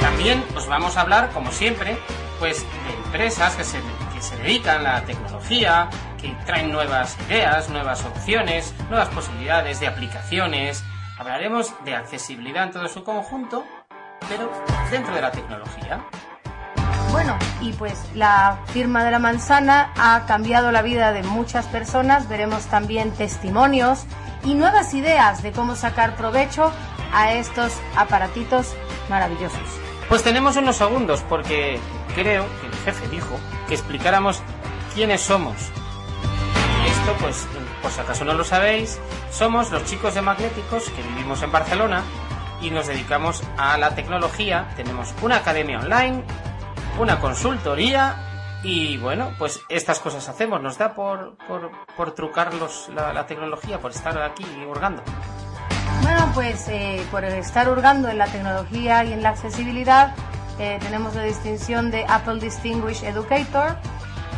También 0.00 0.44
os 0.56 0.66
vamos 0.66 0.96
a 0.96 1.02
hablar, 1.02 1.30
como 1.30 1.52
siempre, 1.52 1.96
pues 2.40 2.62
de 2.62 2.94
empresas 3.04 3.54
que 3.54 3.62
se, 3.62 3.78
que 4.12 4.20
se 4.20 4.36
dedican 4.38 4.84
a 4.84 4.94
la 4.94 5.04
tecnología, 5.04 5.88
que 6.20 6.34
traen 6.46 6.72
nuevas 6.72 7.16
ideas, 7.28 7.68
nuevas 7.68 8.04
opciones, 8.04 8.74
nuevas 8.90 9.08
posibilidades 9.10 9.78
de 9.78 9.86
aplicaciones 9.86 10.82
Hablaremos 11.18 11.72
de 11.84 11.94
accesibilidad 11.94 12.64
en 12.64 12.72
todo 12.72 12.88
su 12.88 13.04
conjunto, 13.04 13.64
pero 14.28 14.50
dentro 14.90 15.14
de 15.14 15.20
la 15.20 15.30
tecnología. 15.30 16.04
Bueno, 17.10 17.36
y 17.60 17.72
pues 17.74 18.00
la 18.14 18.58
firma 18.72 19.04
de 19.04 19.10
la 19.10 19.18
manzana 19.18 19.92
ha 19.96 20.24
cambiado 20.26 20.72
la 20.72 20.80
vida 20.80 21.12
de 21.12 21.22
muchas 21.22 21.66
personas. 21.66 22.28
Veremos 22.28 22.64
también 22.66 23.10
testimonios 23.12 24.04
y 24.44 24.54
nuevas 24.54 24.94
ideas 24.94 25.42
de 25.42 25.52
cómo 25.52 25.76
sacar 25.76 26.16
provecho 26.16 26.72
a 27.12 27.34
estos 27.34 27.72
aparatitos 27.96 28.74
maravillosos. 29.10 29.60
Pues 30.08 30.22
tenemos 30.22 30.56
unos 30.56 30.76
segundos 30.76 31.22
porque 31.28 31.78
creo 32.14 32.46
que 32.60 32.66
el 32.66 32.74
jefe 32.84 33.08
dijo 33.08 33.38
que 33.68 33.74
explicáramos 33.74 34.42
quiénes 34.94 35.20
somos. 35.20 35.56
Esto 37.02 37.16
pues 37.18 37.48
por 37.82 37.90
si 37.90 38.00
acaso 38.00 38.24
no 38.24 38.32
lo 38.32 38.44
sabéis, 38.44 39.00
somos 39.32 39.72
los 39.72 39.84
chicos 39.86 40.14
de 40.14 40.22
Magnéticos 40.22 40.88
que 40.88 41.02
vivimos 41.02 41.42
en 41.42 41.50
Barcelona 41.50 42.04
y 42.60 42.70
nos 42.70 42.86
dedicamos 42.86 43.42
a 43.58 43.76
la 43.76 43.96
tecnología. 43.96 44.68
Tenemos 44.76 45.12
una 45.20 45.38
academia 45.38 45.80
online, 45.80 46.22
una 47.00 47.18
consultoría 47.18 48.60
y 48.62 48.98
bueno, 48.98 49.32
pues 49.36 49.62
estas 49.68 49.98
cosas 49.98 50.28
hacemos. 50.28 50.62
Nos 50.62 50.78
da 50.78 50.94
por, 50.94 51.36
por, 51.96 52.14
trucar 52.14 52.52
la, 52.54 53.26
tecnología, 53.26 53.80
por 53.80 53.90
estar 53.90 54.16
aquí 54.22 54.46
hurgando. 54.64 55.02
Bueno, 56.02 56.30
pues 56.34 56.68
eh, 56.68 57.04
por 57.10 57.24
estar 57.24 57.68
hurgando 57.68 58.10
en 58.10 58.18
la 58.18 58.26
tecnología 58.26 59.02
y 59.02 59.12
en 59.12 59.24
la 59.24 59.30
accesibilidad, 59.30 60.14
eh, 60.60 60.78
tenemos 60.80 61.16
la 61.16 61.24
distinción 61.24 61.90
de 61.90 62.04
Apple 62.08 62.38
Distinguished 62.38 63.08
Educator 63.08 63.76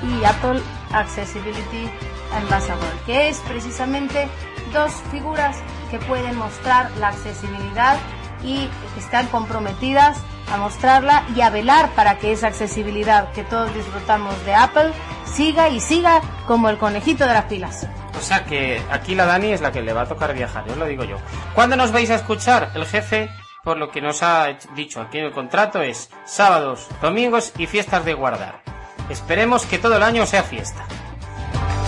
y 0.02 0.24
Apple 0.24 0.62
Accessibility 0.92 1.90
Ambassador, 2.36 2.92
que 3.06 3.28
es 3.28 3.38
precisamente 3.40 4.28
dos 4.72 4.92
figuras 5.10 5.56
que 5.90 5.98
pueden 5.98 6.36
mostrar 6.36 6.90
la 6.98 7.08
accesibilidad 7.08 7.96
y 8.42 8.68
están 8.98 9.26
comprometidas 9.28 10.18
a 10.52 10.56
mostrarla 10.56 11.24
y 11.34 11.40
a 11.40 11.50
velar 11.50 11.90
para 11.90 12.18
que 12.18 12.32
esa 12.32 12.48
accesibilidad 12.48 13.32
que 13.32 13.44
todos 13.44 13.72
disfrutamos 13.74 14.34
de 14.44 14.54
Apple 14.54 14.92
siga 15.24 15.68
y 15.68 15.80
siga 15.80 16.20
como 16.46 16.68
el 16.68 16.76
conejito 16.76 17.26
de 17.26 17.32
las 17.32 17.44
pilas. 17.44 17.86
O 18.16 18.20
sea 18.20 18.44
que 18.44 18.82
aquí 18.90 19.14
la 19.14 19.26
Dani 19.26 19.52
es 19.52 19.60
la 19.60 19.72
que 19.72 19.82
le 19.82 19.92
va 19.92 20.02
a 20.02 20.08
tocar 20.08 20.34
viajar, 20.34 20.64
yo 20.66 20.76
lo 20.76 20.86
digo 20.86 21.04
yo. 21.04 21.16
¿Cuándo 21.54 21.76
nos 21.76 21.92
vais 21.92 22.10
a 22.10 22.16
escuchar? 22.16 22.70
El 22.74 22.86
jefe, 22.86 23.30
por 23.62 23.78
lo 23.78 23.90
que 23.90 24.00
nos 24.00 24.22
ha 24.22 24.46
dicho 24.74 25.00
aquí 25.00 25.18
en 25.18 25.26
el 25.26 25.32
contrato, 25.32 25.82
es 25.82 26.10
sábados, 26.24 26.88
domingos 27.00 27.52
y 27.58 27.66
fiestas 27.66 28.04
de 28.04 28.14
guardar. 28.14 28.62
Esperemos 29.08 29.66
que 29.66 29.78
todo 29.78 29.96
el 29.96 30.02
año 30.02 30.26
sea 30.26 30.42
fiesta 30.42 30.86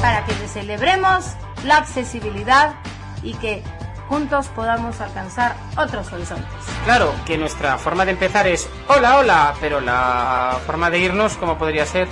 para 0.00 0.24
que 0.24 0.32
celebremos 0.48 1.32
la 1.64 1.78
accesibilidad 1.78 2.74
y 3.22 3.34
que 3.34 3.62
juntos 4.08 4.48
podamos 4.48 5.00
alcanzar 5.00 5.56
otros 5.76 6.12
horizontes. 6.12 6.46
Claro, 6.84 7.12
que 7.24 7.36
nuestra 7.36 7.76
forma 7.78 8.04
de 8.04 8.12
empezar 8.12 8.46
es 8.46 8.68
hola, 8.88 9.18
hola, 9.18 9.54
pero 9.60 9.80
la 9.80 10.58
forma 10.64 10.90
de 10.90 11.00
irnos, 11.00 11.36
¿cómo 11.36 11.58
podría 11.58 11.84
ser? 11.86 12.08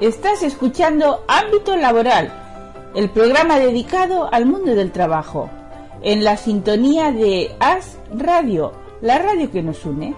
Estás 0.00 0.42
escuchando 0.42 1.24
Ámbito 1.28 1.76
Laboral, 1.76 2.30
el 2.94 3.08
programa 3.10 3.58
dedicado 3.58 4.28
al 4.32 4.44
mundo 4.44 4.74
del 4.74 4.92
trabajo 4.92 5.50
en 6.04 6.22
la 6.22 6.36
sintonía 6.36 7.10
de 7.10 7.56
As 7.60 7.98
Radio, 8.14 8.72
la 9.00 9.18
radio 9.18 9.50
que 9.50 9.62
nos 9.62 9.84
une. 9.86 10.14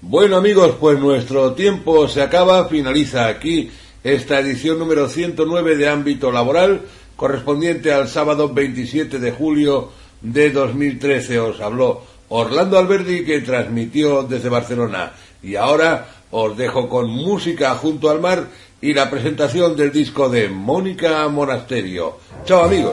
Bueno 0.00 0.36
amigos, 0.36 0.76
pues 0.78 1.00
nuestro 1.00 1.54
tiempo 1.54 2.06
se 2.06 2.22
acaba, 2.22 2.68
finaliza 2.68 3.26
aquí 3.26 3.72
esta 4.04 4.38
edición 4.38 4.78
número 4.78 5.08
109 5.08 5.76
de 5.76 5.88
ámbito 5.88 6.30
laboral, 6.30 6.82
correspondiente 7.16 7.92
al 7.92 8.06
sábado 8.06 8.54
27 8.54 9.18
de 9.18 9.32
julio 9.32 9.90
de 10.20 10.50
2013. 10.50 11.40
Os 11.40 11.60
habló 11.60 12.02
Orlando 12.28 12.78
Alberdi 12.78 13.24
que 13.24 13.40
transmitió 13.40 14.22
desde 14.22 14.48
Barcelona. 14.48 15.12
Y 15.42 15.56
ahora 15.56 16.13
os 16.36 16.56
dejo 16.56 16.88
con 16.88 17.08
música 17.08 17.76
junto 17.76 18.10
al 18.10 18.20
mar 18.20 18.48
y 18.80 18.92
la 18.92 19.08
presentación 19.08 19.76
del 19.76 19.92
disco 19.92 20.28
de 20.28 20.48
Mónica 20.48 21.28
Monasterio. 21.28 22.18
Chao 22.44 22.64
amigos. 22.64 22.92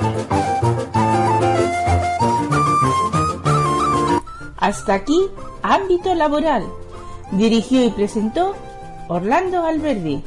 Hasta 4.57 4.93
aquí, 4.93 5.27
ámbito 5.63 6.13
laboral. 6.13 6.67
Dirigió 7.31 7.83
y 7.83 7.89
presentó 7.89 8.55
Orlando 9.07 9.65
Alberdi. 9.65 10.21